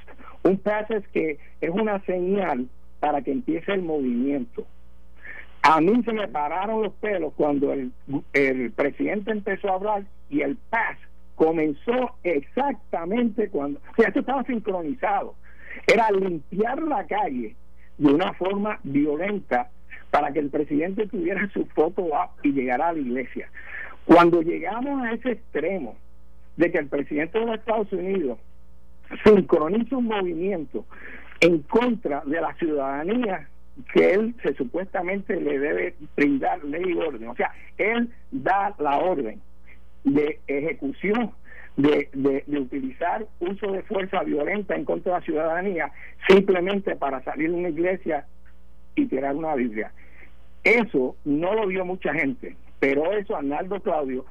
Un 0.43 0.57
pass 0.59 0.91
es 0.91 1.07
que 1.09 1.39
es 1.61 1.71
una 1.71 2.01
señal 2.07 2.69
para 3.01 3.23
que 3.23 3.33
empiece 3.33 3.73
el 3.73 3.83
movimiento. 3.83 4.67
A 5.63 5.81
mí 5.81 6.03
se 6.05 6.13
me 6.13 6.29
pararon 6.29 6.83
los 6.83 6.93
pelos 6.95 7.33
cuando 7.37 7.73
el, 7.73 7.93
el 8.33 8.71
presidente 8.73 9.31
empezó 9.31 9.71
a 9.71 9.75
hablar 9.75 10.05
y 10.31 10.41
el 10.43 10.57
PAS 10.57 10.97
comenzó 11.35 12.13
exactamente 12.23 13.49
cuando, 13.49 13.81
o 13.81 13.95
sea, 13.97 14.09
esto 14.09 14.21
estaba 14.21 14.45
sincronizado, 14.45 15.35
era 15.87 16.11
limpiar 16.11 16.83
la 16.83 17.07
calle 17.07 17.57
de 17.99 18.13
una 18.13 18.33
forma 18.35 18.79
violenta 18.83 19.71
para 20.11 20.33
que 20.33 20.39
el 20.39 20.51
presidente 20.51 21.07
tuviera 21.07 21.49
su 21.53 21.65
foto 21.67 22.03
up 22.03 22.31
y 22.43 22.53
llegara 22.53 22.89
a 22.89 22.93
la 22.93 22.99
iglesia. 22.99 23.49
Cuando 24.05 24.43
llegamos 24.43 25.03
a 25.03 25.13
ese 25.13 25.33
extremo 25.33 25.97
de 26.57 26.71
que 26.73 26.79
el 26.79 26.89
presidente 26.89 27.39
de 27.39 27.47
los 27.47 27.59
Estados 27.59 27.93
Unidos 27.93 28.39
sincroniza 29.25 29.97
un 29.97 30.07
movimiento 30.07 30.85
en 31.41 31.63
contra 31.63 32.23
de 32.25 32.41
la 32.41 32.55
ciudadanía 32.55 33.49
que 33.95 34.13
él 34.13 34.35
se 34.43 34.55
supuestamente 34.55 35.41
le 35.41 35.59
debe 35.59 35.95
brindar 36.17 36.63
ley 36.65 36.83
y 36.87 36.97
orden. 36.99 37.29
O 37.29 37.35
sea, 37.35 37.53
él 37.79 38.11
da 38.31 38.75
la 38.79 38.99
orden 38.99 39.41
de 40.05 40.39
ejecución 40.47 41.33
de, 41.77 42.09
de, 42.13 42.59
utilizar 42.59 43.27
uso 43.39 43.73
de 43.73 43.83
fuerza 43.83 44.23
violenta 44.23 44.75
en 44.75 44.85
contra 44.85 45.15
de 45.15 45.19
la 45.21 45.25
ciudadanía 45.25 45.93
simplemente 46.29 46.97
para 46.97 47.23
salir 47.23 47.51
de 47.51 47.57
una 47.57 47.69
iglesia 47.71 48.27
y 48.95 49.07
tirar 49.07 49.35
una 49.35 49.55
Biblia. 49.55 49.93
Eso 50.63 51.17
no 51.25 51.55
lo 51.55 51.67
vio 51.67 51.85
mucha 51.87 52.13
gente, 52.13 52.57
pero 52.81 53.13
eso 53.13 53.37
Arnaldo 53.37 53.81
Claudio, 53.81 54.27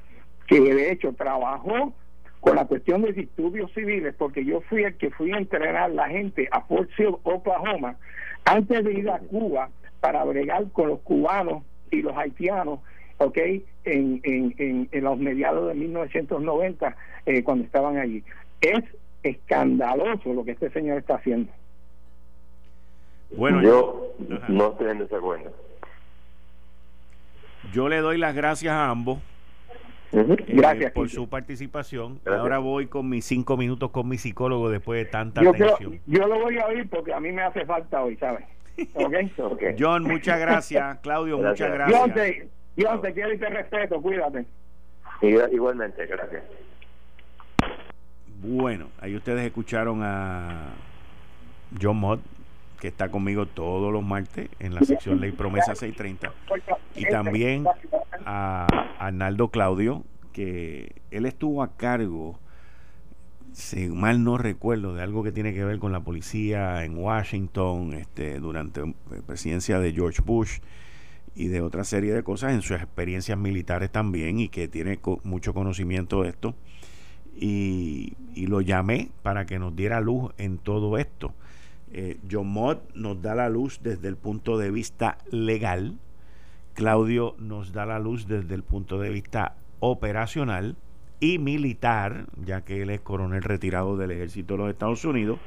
que 0.46 0.60
de 0.60 0.92
hecho 0.92 1.12
trabajó 1.14 1.92
con 2.40 2.56
la 2.56 2.66
cuestión 2.66 3.02
de 3.02 3.12
disturbios 3.12 3.70
civiles, 3.72 4.14
porque 4.16 4.44
yo 4.44 4.62
fui 4.62 4.84
el 4.84 4.96
que 4.96 5.10
fui 5.10 5.32
a 5.32 5.38
entrenar 5.38 5.90
la 5.90 6.08
gente 6.08 6.48
a 6.50 6.62
Fort 6.62 6.90
Sill, 6.96 7.16
Oklahoma, 7.22 7.96
antes 8.44 8.84
de 8.84 8.92
ir 8.92 9.10
a 9.10 9.18
Cuba 9.18 9.68
para 10.00 10.24
bregar 10.24 10.70
con 10.72 10.88
los 10.88 11.00
cubanos 11.00 11.62
y 11.90 12.02
los 12.02 12.16
haitianos, 12.16 12.80
¿ok? 13.18 13.36
En, 13.84 14.20
en, 14.24 14.88
en, 14.90 15.04
los 15.04 15.18
mediados 15.18 15.68
de 15.68 15.74
1990, 15.74 16.96
eh, 17.26 17.42
cuando 17.44 17.64
estaban 17.64 17.98
allí. 17.98 18.24
Es 18.60 18.82
escandaloso 19.22 20.32
lo 20.32 20.44
que 20.44 20.52
este 20.52 20.70
señor 20.70 20.98
está 20.98 21.16
haciendo. 21.16 21.52
Bueno, 23.36 23.62
yo 23.62 24.14
no 24.48 24.72
estoy 24.72 24.90
en 24.90 24.98
desacuerdo. 24.98 25.52
Yo 27.72 27.88
le 27.88 27.98
doy 27.98 28.18
las 28.18 28.34
gracias 28.34 28.72
a 28.72 28.90
ambos. 28.90 29.18
Eh, 30.12 30.36
gracias 30.48 30.92
por 30.92 31.08
su 31.08 31.28
participación. 31.28 32.20
Ahora 32.26 32.58
voy 32.58 32.86
con 32.86 33.08
mis 33.08 33.24
cinco 33.24 33.56
minutos 33.56 33.90
con 33.90 34.08
mi 34.08 34.18
psicólogo 34.18 34.70
después 34.70 35.04
de 35.04 35.10
tanta 35.10 35.42
yo 35.42 35.50
atención. 35.50 36.00
yo 36.06 36.26
lo 36.26 36.40
voy 36.40 36.58
a 36.58 36.66
oír 36.66 36.88
porque 36.88 37.12
a 37.14 37.20
mí 37.20 37.30
me 37.32 37.42
hace 37.42 37.64
falta 37.64 38.02
hoy, 38.02 38.16
¿sabes? 38.16 38.44
Okay. 38.94 39.76
John, 39.78 40.04
muchas 40.04 40.40
gracias. 40.40 40.98
Claudio, 41.02 41.38
muchas 41.38 41.72
gracias. 41.72 42.00
John, 42.00 42.12
te, 42.12 42.48
John, 42.80 43.02
te 43.02 43.12
quiero 43.12 43.32
y 43.32 43.38
te 43.38 43.48
respeto. 43.48 44.00
Cuídate. 44.00 44.46
Igualmente, 45.22 46.06
gracias. 46.06 46.42
Bueno, 48.42 48.88
ahí 49.00 49.14
ustedes 49.14 49.44
escucharon 49.44 50.00
a 50.02 50.72
John 51.80 51.98
Mott, 51.98 52.20
que 52.80 52.88
está 52.88 53.10
conmigo 53.10 53.46
todos 53.46 53.92
los 53.92 54.02
martes 54.02 54.48
en 54.58 54.74
la 54.74 54.80
sección 54.80 55.20
Ley 55.20 55.32
Promesa 55.32 55.74
630. 55.74 56.32
Y 56.96 57.04
también 57.06 57.66
a 58.24 58.66
Arnaldo 58.98 59.48
Claudio, 59.48 60.04
que 60.32 60.96
él 61.10 61.26
estuvo 61.26 61.62
a 61.62 61.76
cargo, 61.76 62.40
si 63.52 63.88
mal 63.88 64.24
no 64.24 64.38
recuerdo, 64.38 64.94
de 64.94 65.02
algo 65.02 65.22
que 65.22 65.30
tiene 65.30 65.52
que 65.52 65.64
ver 65.64 65.78
con 65.78 65.92
la 65.92 66.00
policía 66.00 66.84
en 66.84 66.96
Washington 66.96 67.92
este, 67.92 68.40
durante 68.40 68.80
la 68.80 69.22
presidencia 69.26 69.78
de 69.78 69.92
George 69.92 70.22
Bush 70.24 70.58
y 71.34 71.48
de 71.48 71.60
otra 71.60 71.84
serie 71.84 72.14
de 72.14 72.22
cosas 72.22 72.52
en 72.52 72.62
sus 72.62 72.76
experiencias 72.78 73.38
militares 73.38 73.90
también 73.90 74.40
y 74.40 74.48
que 74.48 74.68
tiene 74.68 74.98
mucho 75.22 75.52
conocimiento 75.52 76.22
de 76.22 76.30
esto. 76.30 76.54
Y, 77.36 78.14
y, 78.34 78.46
lo 78.48 78.60
llamé 78.60 79.10
para 79.22 79.46
que 79.46 79.58
nos 79.58 79.74
diera 79.74 80.00
luz 80.00 80.32
en 80.36 80.58
todo 80.58 80.98
esto. 80.98 81.32
Eh, 81.92 82.18
John 82.30 82.48
Mott 82.48 82.94
nos 82.94 83.20
da 83.20 83.34
la 83.34 83.48
luz 83.48 83.80
desde 83.82 84.08
el 84.08 84.16
punto 84.16 84.58
de 84.58 84.70
vista 84.70 85.18
legal, 85.30 85.98
Claudio 86.74 87.34
nos 87.38 87.72
da 87.72 87.84
la 87.84 87.98
luz 87.98 88.26
desde 88.26 88.54
el 88.54 88.62
punto 88.62 88.98
de 88.98 89.10
vista 89.10 89.56
operacional 89.80 90.76
y 91.18 91.38
militar, 91.38 92.26
ya 92.44 92.62
que 92.62 92.82
él 92.82 92.90
es 92.90 93.00
coronel 93.00 93.42
retirado 93.42 93.96
del 93.96 94.12
ejército 94.12 94.54
de 94.54 94.58
los 94.58 94.70
Estados 94.70 95.04
Unidos. 95.04 95.38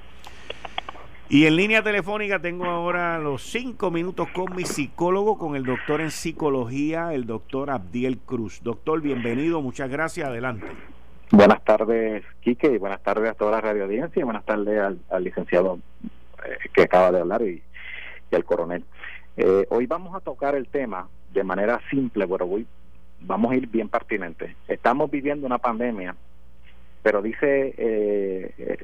Y 1.30 1.48
en 1.48 1.56
línea 1.56 1.82
telefónica 1.82 2.40
tengo 2.40 2.66
ahora 2.66 3.18
los 3.18 3.42
cinco 3.44 3.90
minutos 3.90 4.28
con 4.36 4.56
mi 4.56 4.66
psicólogo, 4.66 5.38
con 5.38 5.56
el 5.56 5.64
doctor 5.64 6.02
en 6.02 6.12
psicología, 6.12 7.14
el 7.14 7.26
doctor 7.26 7.72
Abdiel 7.72 8.20
Cruz. 8.20 8.62
Doctor, 8.62 9.02
bienvenido, 9.02 9.62
muchas 9.62 9.90
gracias, 9.90 10.28
adelante. 10.28 10.68
Buenas 11.32 11.64
tardes, 11.64 12.24
Quique, 12.42 12.68
y 12.68 12.78
buenas 12.78 13.02
tardes 13.02 13.32
a 13.32 13.34
toda 13.34 13.54
la 13.54 13.62
radio 13.62 13.86
audiencia, 13.86 14.20
y 14.20 14.24
buenas 14.24 14.46
tardes 14.46 14.80
al, 15.10 15.24
licenciado 15.24 15.80
que 16.74 16.84
acaba 16.84 17.12
de 17.12 17.20
hablar 17.20 17.42
y, 17.42 17.62
al 18.32 18.46
coronel. 18.46 18.84
Eh, 19.38 19.66
hoy 19.70 19.86
vamos 19.86 20.16
a 20.16 20.20
tocar 20.20 20.56
el 20.56 20.68
tema 20.68 21.08
de 21.32 21.44
manera 21.44 21.80
simple, 21.90 22.28
pero 22.28 22.48
voy, 22.48 22.66
vamos 23.20 23.52
a 23.52 23.56
ir 23.56 23.68
bien 23.68 23.90
pertinente. 23.90 24.56
Estamos 24.68 25.12
viviendo 25.12 25.46
una 25.46 25.60
pandemia, 25.60 26.16
pero 27.04 27.22
dice 27.22 27.74
eh, 27.78 28.78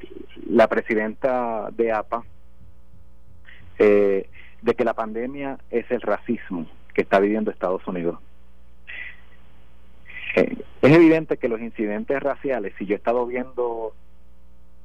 la 0.46 0.68
presidenta 0.68 1.68
de 1.72 1.92
APA 1.92 2.24
de 3.78 4.74
que 4.76 4.84
la 4.84 4.92
pandemia 4.92 5.58
es 5.70 5.90
el 5.90 6.02
racismo 6.02 6.66
que 6.92 7.02
está 7.02 7.18
viviendo 7.18 7.50
Estados 7.50 7.86
Unidos. 7.86 8.18
Eh, 10.36 10.56
es 10.82 10.92
evidente 10.92 11.36
que 11.36 11.48
los 11.48 11.60
incidentes 11.60 12.20
raciales, 12.22 12.74
si 12.78 12.86
yo 12.86 12.94
he 12.94 12.98
estado 12.98 13.26
viendo 13.26 13.94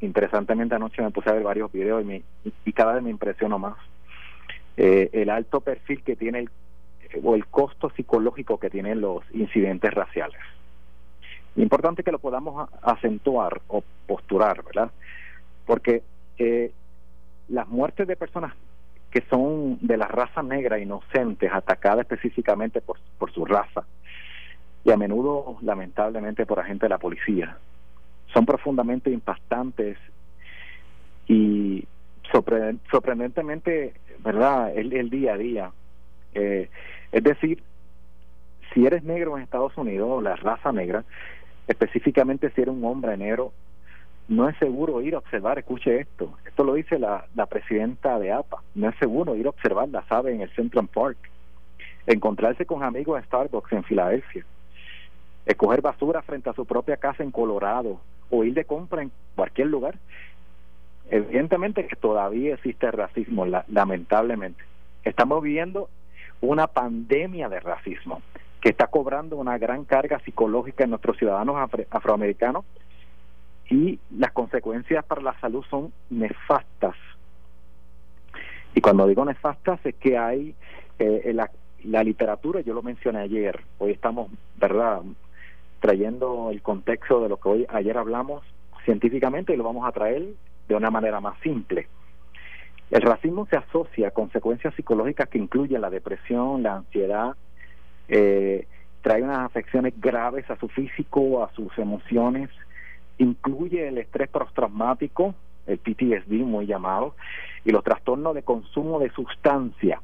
interesantemente 0.01 0.75
anoche 0.75 1.01
me 1.01 1.11
puse 1.11 1.29
a 1.29 1.33
ver 1.33 1.43
varios 1.43 1.71
videos 1.71 2.03
y, 2.05 2.23
y 2.65 2.73
cada 2.73 2.93
vez 2.93 3.03
me 3.03 3.09
impresiono 3.09 3.57
más 3.57 3.75
eh, 4.77 5.09
el 5.13 5.29
alto 5.29 5.61
perfil 5.61 6.03
que 6.03 6.15
tiene 6.15 6.39
el, 6.39 6.49
o 7.23 7.35
el 7.35 7.45
costo 7.47 7.89
psicológico 7.91 8.59
que 8.59 8.69
tienen 8.69 9.01
los 9.01 9.23
incidentes 9.33 9.93
raciales. 9.93 10.39
Importante 11.55 12.03
que 12.03 12.11
lo 12.11 12.19
podamos 12.19 12.69
acentuar 12.81 13.61
o 13.67 13.83
posturar, 14.05 14.63
¿verdad? 14.63 14.91
Porque 15.65 16.03
eh, 16.37 16.71
las 17.47 17.67
muertes 17.69 18.07
de 18.07 18.17
personas 18.17 18.53
que 19.09 19.21
son 19.29 19.77
de 19.79 19.95
la 19.95 20.07
raza 20.07 20.43
negra 20.43 20.77
inocentes, 20.77 21.49
atacadas 21.53 22.01
específicamente 22.01 22.81
por 22.81 23.31
su 23.31 23.45
raza, 23.45 23.85
y 24.85 24.91
a 24.91 24.97
menudo 24.97 25.57
lamentablemente 25.61 26.45
por 26.45 26.59
agentes 26.59 26.81
de 26.81 26.89
la 26.89 26.99
policía. 26.99 27.57
Son 28.35 28.45
profundamente 28.45 29.09
impactantes 29.09 29.97
y 31.25 31.87
sorprendentemente, 32.91 33.93
¿verdad? 34.19 34.75
El, 34.75 34.91
el 34.91 35.09
día 35.09 35.35
a 35.35 35.37
día. 35.37 35.71
Eh, 36.33 36.69
es 37.13 37.23
decir, 37.23 37.63
si 38.73 38.85
eres 38.85 39.05
negro 39.05 39.37
en 39.37 39.43
Estados 39.43 39.77
Unidos, 39.77 40.21
la 40.21 40.35
raza 40.35 40.73
negra, 40.73 41.05
específicamente 41.65 42.51
si 42.51 42.61
eres 42.61 42.75
un 42.75 42.83
hombre 42.83 43.15
negro, 43.15 43.53
no 44.27 44.49
es 44.49 44.57
seguro 44.57 45.01
ir 45.01 45.15
a 45.15 45.19
observar, 45.19 45.57
escuche 45.57 46.01
esto, 46.01 46.37
esto 46.45 46.65
lo 46.65 46.73
dice 46.73 46.99
la, 46.99 47.25
la 47.35 47.45
presidenta 47.45 48.19
de 48.19 48.33
APA, 48.33 48.57
no 48.73 48.89
es 48.89 48.95
seguro 48.97 49.37
ir 49.37 49.45
a 49.45 49.51
observar 49.51 49.87
la 49.87 50.03
sabe 50.07 50.33
en 50.33 50.41
el 50.41 50.49
Central 50.55 50.89
Park, 50.93 51.17
encontrarse 52.05 52.65
con 52.65 52.83
amigos 52.83 53.17
de 53.17 53.27
Starbucks 53.27 53.71
en 53.71 53.85
Filadelfia, 53.85 54.43
escoger 55.45 55.81
basura 55.81 56.21
frente 56.21 56.49
a 56.49 56.53
su 56.53 56.65
propia 56.65 56.97
casa 56.97 57.23
en 57.23 57.31
Colorado 57.31 58.01
o 58.29 58.43
ir 58.43 58.53
de 58.53 58.65
compra 58.65 59.01
en 59.01 59.11
cualquier 59.35 59.67
lugar. 59.67 59.95
Evidentemente 61.09 61.87
que 61.87 61.95
todavía 61.95 62.55
existe 62.55 62.89
racismo, 62.91 63.45
lamentablemente. 63.45 64.63
Estamos 65.03 65.43
viviendo 65.43 65.89
una 66.41 66.67
pandemia 66.67 67.47
de 67.49 67.59
racismo 67.59 68.21
que 68.59 68.69
está 68.69 68.87
cobrando 68.87 69.37
una 69.37 69.57
gran 69.59 69.85
carga 69.85 70.19
psicológica 70.19 70.83
en 70.83 70.89
nuestros 70.89 71.17
ciudadanos 71.17 71.55
afroamericanos 71.91 72.65
y 73.69 73.99
las 74.17 74.31
consecuencias 74.31 75.05
para 75.05 75.21
la 75.21 75.39
salud 75.39 75.63
son 75.69 75.93
nefastas. 76.09 76.95
Y 78.73 78.81
cuando 78.81 79.07
digo 79.07 79.23
nefastas 79.23 79.79
es 79.85 79.95
que 79.95 80.17
hay 80.17 80.55
eh, 80.97 81.31
la, 81.33 81.51
la 81.83 82.03
literatura, 82.03 82.61
yo 82.61 82.73
lo 82.73 82.81
mencioné 82.81 83.19
ayer, 83.19 83.61
hoy 83.77 83.91
estamos, 83.91 84.31
¿verdad?, 84.57 85.01
trayendo 85.85 86.49
el 86.49 86.63
contexto 86.63 87.21
de 87.21 87.29
lo 87.29 87.37
que 87.37 87.47
hoy 87.47 87.65
ayer 87.69 87.95
hablamos 87.95 88.41
científicamente 88.85 89.53
y 89.53 89.57
lo 89.57 89.63
vamos 89.63 89.87
a 89.87 89.91
traer 89.91 90.25
de 90.67 90.75
una 90.75 90.89
manera 90.89 91.19
más 91.19 91.39
simple. 91.41 91.87
El 92.89 93.03
racismo 93.03 93.45
se 93.45 93.57
asocia 93.57 94.07
a 94.07 94.11
consecuencias 94.11 94.73
psicológicas 94.73 95.29
que 95.29 95.37
incluyen 95.37 95.81
la 95.81 95.91
depresión, 95.91 96.63
la 96.63 96.77
ansiedad, 96.77 97.35
eh, 98.07 98.65
trae 99.03 99.21
unas 99.21 99.45
afecciones 99.45 99.93
graves 100.01 100.49
a 100.49 100.55
su 100.55 100.69
físico, 100.69 101.43
a 101.43 101.51
sus 101.53 101.77
emociones, 101.77 102.49
incluye 103.19 103.87
el 103.87 103.99
estrés 103.99 104.27
postraumático, 104.29 105.35
el 105.67 105.77
PTSD 105.77 106.33
muy 106.45 106.65
llamado, 106.65 107.15
y 107.63 107.71
los 107.71 107.83
trastornos 107.83 108.33
de 108.33 108.41
consumo 108.41 108.97
de 108.97 109.11
sustancia, 109.11 110.01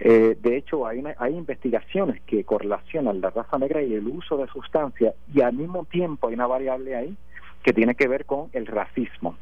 eh, 0.00 0.36
de 0.40 0.56
hecho, 0.56 0.86
hay, 0.86 1.02
hay 1.18 1.34
investigaciones 1.34 2.20
que 2.22 2.44
correlacionan 2.44 3.20
la 3.20 3.30
raza 3.30 3.58
negra 3.58 3.82
y 3.82 3.94
el 3.94 4.06
uso 4.06 4.36
de 4.36 4.46
sustancias 4.48 5.14
y 5.32 5.40
al 5.40 5.54
mismo 5.54 5.84
tiempo 5.84 6.28
hay 6.28 6.34
una 6.34 6.46
variable 6.46 6.96
ahí 6.96 7.16
que 7.62 7.72
tiene 7.72 7.94
que 7.94 8.08
ver 8.08 8.24
con 8.24 8.50
el 8.52 8.66
racismo. 8.66 9.36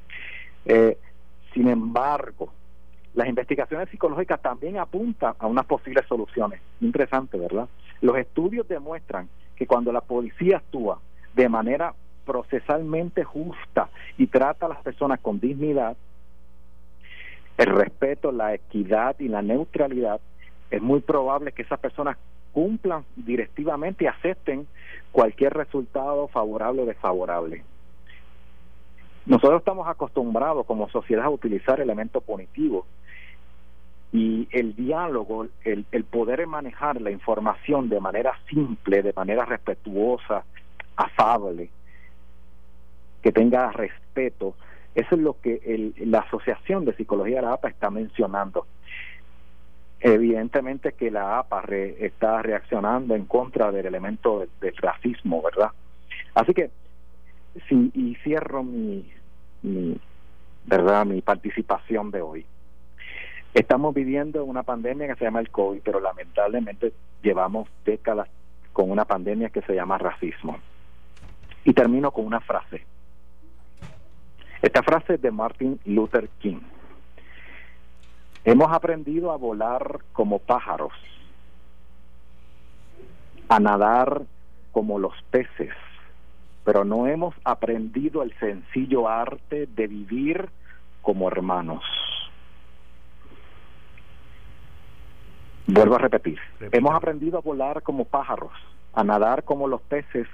Eh, 0.65 0.97
sin 1.55 1.69
embargo, 1.69 2.53
las 3.15 3.29
investigaciones 3.29 3.89
psicológicas 3.91 4.41
también 4.41 4.79
apuntan 4.79 5.35
a 5.39 5.47
unas 5.47 5.67
posibles 5.67 6.07
soluciones. 6.07 6.61
Interesante, 6.81 7.37
¿verdad? 7.39 7.69
Los 8.01 8.17
estudios 8.17 8.67
demuestran 8.69 9.29
que 9.57 9.67
cuando 9.67 9.93
la 9.93 10.01
policía 10.01 10.59
actúa 10.59 11.01
de 11.35 11.49
manera 11.49 11.95
procesalmente 12.25 13.25
justa 13.25 13.91
y 14.17 14.29
trata 14.29 14.67
a 14.67 14.69
las 14.69 14.83
personas 14.83 15.21
con 15.21 15.41
dignidad, 15.41 15.97
el 17.59 17.67
respeto, 17.67 18.33
la 18.33 18.55
equidad 18.55 19.17
y 19.19 19.29
la 19.29 19.43
neutralidad, 19.43 20.21
es 20.73 20.81
muy 20.81 21.01
probable 21.01 21.53
que 21.53 21.63
esas 21.63 21.79
personas 21.79 22.17
cumplan 22.53 23.05
directivamente 23.15 24.05
y 24.05 24.07
acepten 24.07 24.67
cualquier 25.13 25.53
resultado 25.53 26.29
favorable 26.29 26.83
o 26.83 26.87
desfavorable. 26.87 27.63
Nosotros 29.27 29.61
estamos 29.61 29.87
acostumbrados 29.87 30.65
como 30.65 30.89
sociedad 30.89 31.27
a 31.27 31.31
utilizar 31.31 31.79
elementos 31.79 32.25
punitivos 32.25 32.87
y 34.13 34.49
el 34.51 34.75
diálogo, 34.75 35.47
el, 35.63 35.85
poder 36.05 36.47
manejar 36.47 37.01
la 37.03 37.11
información 37.11 37.91
de 37.91 38.01
manera 38.01 38.33
simple, 38.49 39.03
de 39.03 39.13
manera 39.13 39.45
respetuosa, 39.45 40.45
afable, 40.97 41.69
que 43.23 43.31
tenga 43.31 43.71
respeto, 43.73 44.55
eso 44.95 45.15
es 45.15 45.21
lo 45.21 45.39
que 45.41 45.93
la 45.99 46.21
Asociación 46.21 46.87
de 46.87 46.95
Psicología 46.95 47.37
de 47.37 47.43
la 47.43 47.53
APA 47.55 47.69
está 47.69 47.91
mencionando. 47.91 48.67
Evidentemente 50.05 50.95
que 50.95 51.13
la 51.13 51.39
APA 51.39 51.63
está 52.01 52.43
reaccionando 52.43 53.15
en 53.15 53.25
contra 53.25 53.71
del 53.71 53.87
elemento 53.87 54.45
del, 54.61 54.77
racismo, 54.77 55.41
¿verdad? 55.41 55.71
Así 56.35 56.53
que, 56.53 56.71
si, 57.69 57.93
y 57.95 58.17
cierro 58.17 58.65
mi, 58.65 59.09
¿verdad? 60.65 61.07
mi 61.07 61.21
participación 61.23 62.11
de 62.11 62.21
hoy. 62.21 62.45
Estamos 63.55 63.95
viviendo 63.95 64.45
una 64.45 64.65
pandemia 64.65 65.07
que 65.07 65.15
se 65.15 65.25
llama 65.25 65.39
el 65.39 65.51
COVID, 65.51 65.83
pero 65.85 66.01
lamentablemente 66.01 66.93
llevamos 67.23 67.69
décadas 67.85 68.29
con 68.73 68.91
una 68.91 69.05
pandemia 69.05 69.51
que 69.51 69.63
se 69.63 69.75
llama 69.75 69.99
racismo. 69.99 70.59
Y 71.65 71.75
termino 71.75 72.11
con 72.11 72.27
una 72.27 72.41
frase. 72.41 72.85
Esta 74.63 74.83
frase 74.83 75.15
es 75.15 75.23
de 75.23 75.31
Martin 75.31 75.79
Luther 75.85 76.29
King. 76.41 76.61
Hemos 78.45 78.73
aprendido 78.73 79.31
a 79.31 79.37
volar 79.37 80.01
como 80.13 80.41
pájaros, 80.41 80.93
a 83.49 83.61
nadar 83.61 84.23
como 84.73 84.99
los 84.99 85.15
peces, 85.31 85.73
pero 86.65 86.85
no 86.85 87.07
hemos 87.07 87.37
aprendido 87.45 88.25
el 88.25 88.37
sencillo 88.41 89.09
arte 89.09 89.69
de 89.69 89.87
vivir 89.87 90.49
como 91.03 91.29
hermanos. 91.29 91.85
Vuelvo 95.69 95.95
a 95.95 95.99
repetir, 95.99 96.41
hemos 96.73 96.95
aprendido 96.97 97.39
a 97.39 97.43
volar 97.43 97.83
como 97.83 98.07
pájaros, 98.07 98.53
a 98.93 99.05
nadar 99.05 99.45
como 99.45 99.69
los 99.69 99.83
peces, 99.83 100.27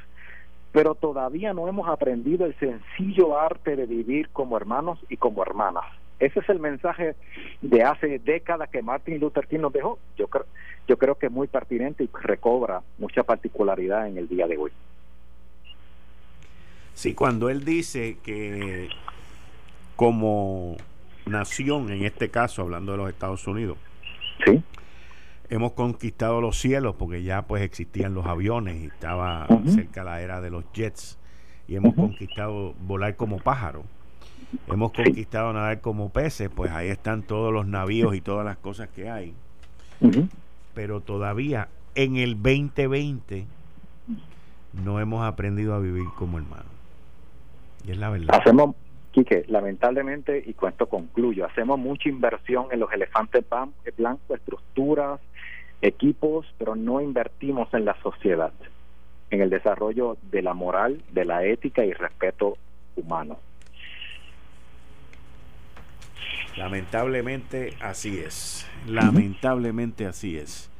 pero 0.72 0.94
todavía 0.94 1.52
no 1.52 1.68
hemos 1.68 1.88
aprendido 1.88 2.46
el 2.46 2.58
sencillo 2.58 3.38
arte 3.38 3.76
de 3.76 3.84
vivir 3.84 4.30
como 4.30 4.56
hermanos 4.56 4.98
y 5.10 5.18
como 5.18 5.42
hermanas. 5.42 5.84
Ese 6.20 6.40
es 6.40 6.48
el 6.48 6.58
mensaje 6.58 7.14
de 7.62 7.82
hace 7.82 8.18
décadas 8.18 8.68
que 8.70 8.82
Martin 8.82 9.20
Luther 9.20 9.46
King 9.46 9.60
nos 9.60 9.72
dejó. 9.72 9.98
Yo 10.16 10.26
creo, 10.26 10.46
yo 10.88 10.96
creo 10.98 11.14
que 11.16 11.26
es 11.26 11.32
muy 11.32 11.46
pertinente 11.46 12.02
y 12.04 12.10
recobra 12.22 12.82
mucha 12.98 13.22
particularidad 13.22 14.08
en 14.08 14.18
el 14.18 14.28
día 14.28 14.46
de 14.46 14.56
hoy. 14.56 14.72
Sí, 16.94 17.14
cuando 17.14 17.48
él 17.48 17.64
dice 17.64 18.16
que 18.24 18.88
como 19.94 20.76
nación, 21.26 21.90
en 21.92 22.04
este 22.04 22.30
caso, 22.30 22.62
hablando 22.62 22.92
de 22.92 22.98
los 22.98 23.08
Estados 23.10 23.46
Unidos, 23.46 23.78
Sí. 24.44 24.62
hemos 25.50 25.72
conquistado 25.72 26.40
los 26.40 26.58
cielos 26.58 26.94
porque 26.98 27.22
ya 27.22 27.42
pues 27.42 27.62
existían 27.62 28.14
los 28.14 28.26
aviones 28.26 28.76
y 28.82 28.86
estaba 28.86 29.46
cerca 29.66 30.04
la 30.04 30.20
era 30.22 30.40
de 30.40 30.50
los 30.50 30.64
jets 30.72 31.18
y 31.66 31.74
hemos 31.76 31.94
conquistado 31.94 32.74
volar 32.80 33.14
como 33.16 33.38
pájaro. 33.38 33.84
Hemos 34.66 34.92
conquistado 34.92 35.52
nadar 35.52 35.80
como 35.80 36.10
peces, 36.10 36.48
pues 36.54 36.70
ahí 36.70 36.88
están 36.88 37.22
todos 37.22 37.52
los 37.52 37.66
navíos 37.66 38.14
y 38.14 38.20
todas 38.20 38.44
las 38.44 38.56
cosas 38.56 38.88
que 38.88 39.10
hay. 39.10 39.34
Pero 40.74 41.00
todavía 41.00 41.68
en 41.94 42.16
el 42.16 42.34
2020 42.34 43.46
no 44.84 45.00
hemos 45.00 45.24
aprendido 45.26 45.74
a 45.74 45.78
vivir 45.80 46.06
como 46.16 46.38
hermanos. 46.38 46.66
Y 47.86 47.90
es 47.92 47.98
la 47.98 48.10
verdad. 48.10 48.28
Hacemos, 48.40 48.74
Quique, 49.12 49.44
lamentablemente, 49.48 50.42
y 50.46 50.52
con 50.54 50.70
esto 50.70 50.86
concluyo, 50.88 51.46
hacemos 51.46 51.78
mucha 51.78 52.08
inversión 52.08 52.66
en 52.70 52.80
los 52.80 52.92
elefantes 52.92 53.44
ban- 53.50 53.72
blancos, 53.96 54.38
estructuras, 54.38 55.20
equipos, 55.82 56.46
pero 56.58 56.76
no 56.76 57.00
invertimos 57.00 57.72
en 57.74 57.84
la 57.84 57.96
sociedad, 58.02 58.52
en 59.30 59.40
el 59.40 59.50
desarrollo 59.50 60.16
de 60.30 60.42
la 60.42 60.54
moral, 60.54 61.02
de 61.12 61.24
la 61.24 61.44
ética 61.44 61.84
y 61.84 61.92
respeto 61.92 62.56
humano. 62.96 63.38
Lamentablemente 66.58 67.74
así 67.80 68.18
es. 68.18 68.66
Lamentablemente 68.86 70.06
así 70.06 70.36
es. 70.36 70.70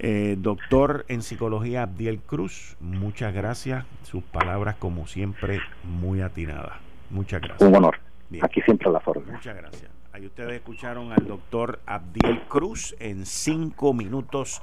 Eh, 0.00 0.36
doctor 0.38 1.04
en 1.08 1.22
psicología 1.22 1.82
Abdiel 1.82 2.20
Cruz, 2.20 2.76
muchas 2.80 3.32
gracias. 3.32 3.84
Sus 4.02 4.24
palabras, 4.24 4.74
como 4.76 5.06
siempre, 5.06 5.60
muy 5.84 6.20
atinadas. 6.20 6.78
Muchas 7.10 7.40
gracias. 7.40 7.68
Un 7.68 7.76
honor. 7.76 7.98
Bien. 8.28 8.44
Aquí 8.44 8.60
siempre 8.62 8.90
la 8.90 9.00
forma. 9.00 9.32
Muchas 9.32 9.56
gracias. 9.56 9.90
Ahí 10.12 10.26
ustedes 10.26 10.54
escucharon 10.54 11.12
al 11.12 11.26
doctor 11.26 11.78
Abdiel 11.86 12.42
Cruz 12.48 12.96
en 12.98 13.24
cinco 13.24 13.94
minutos 13.94 14.62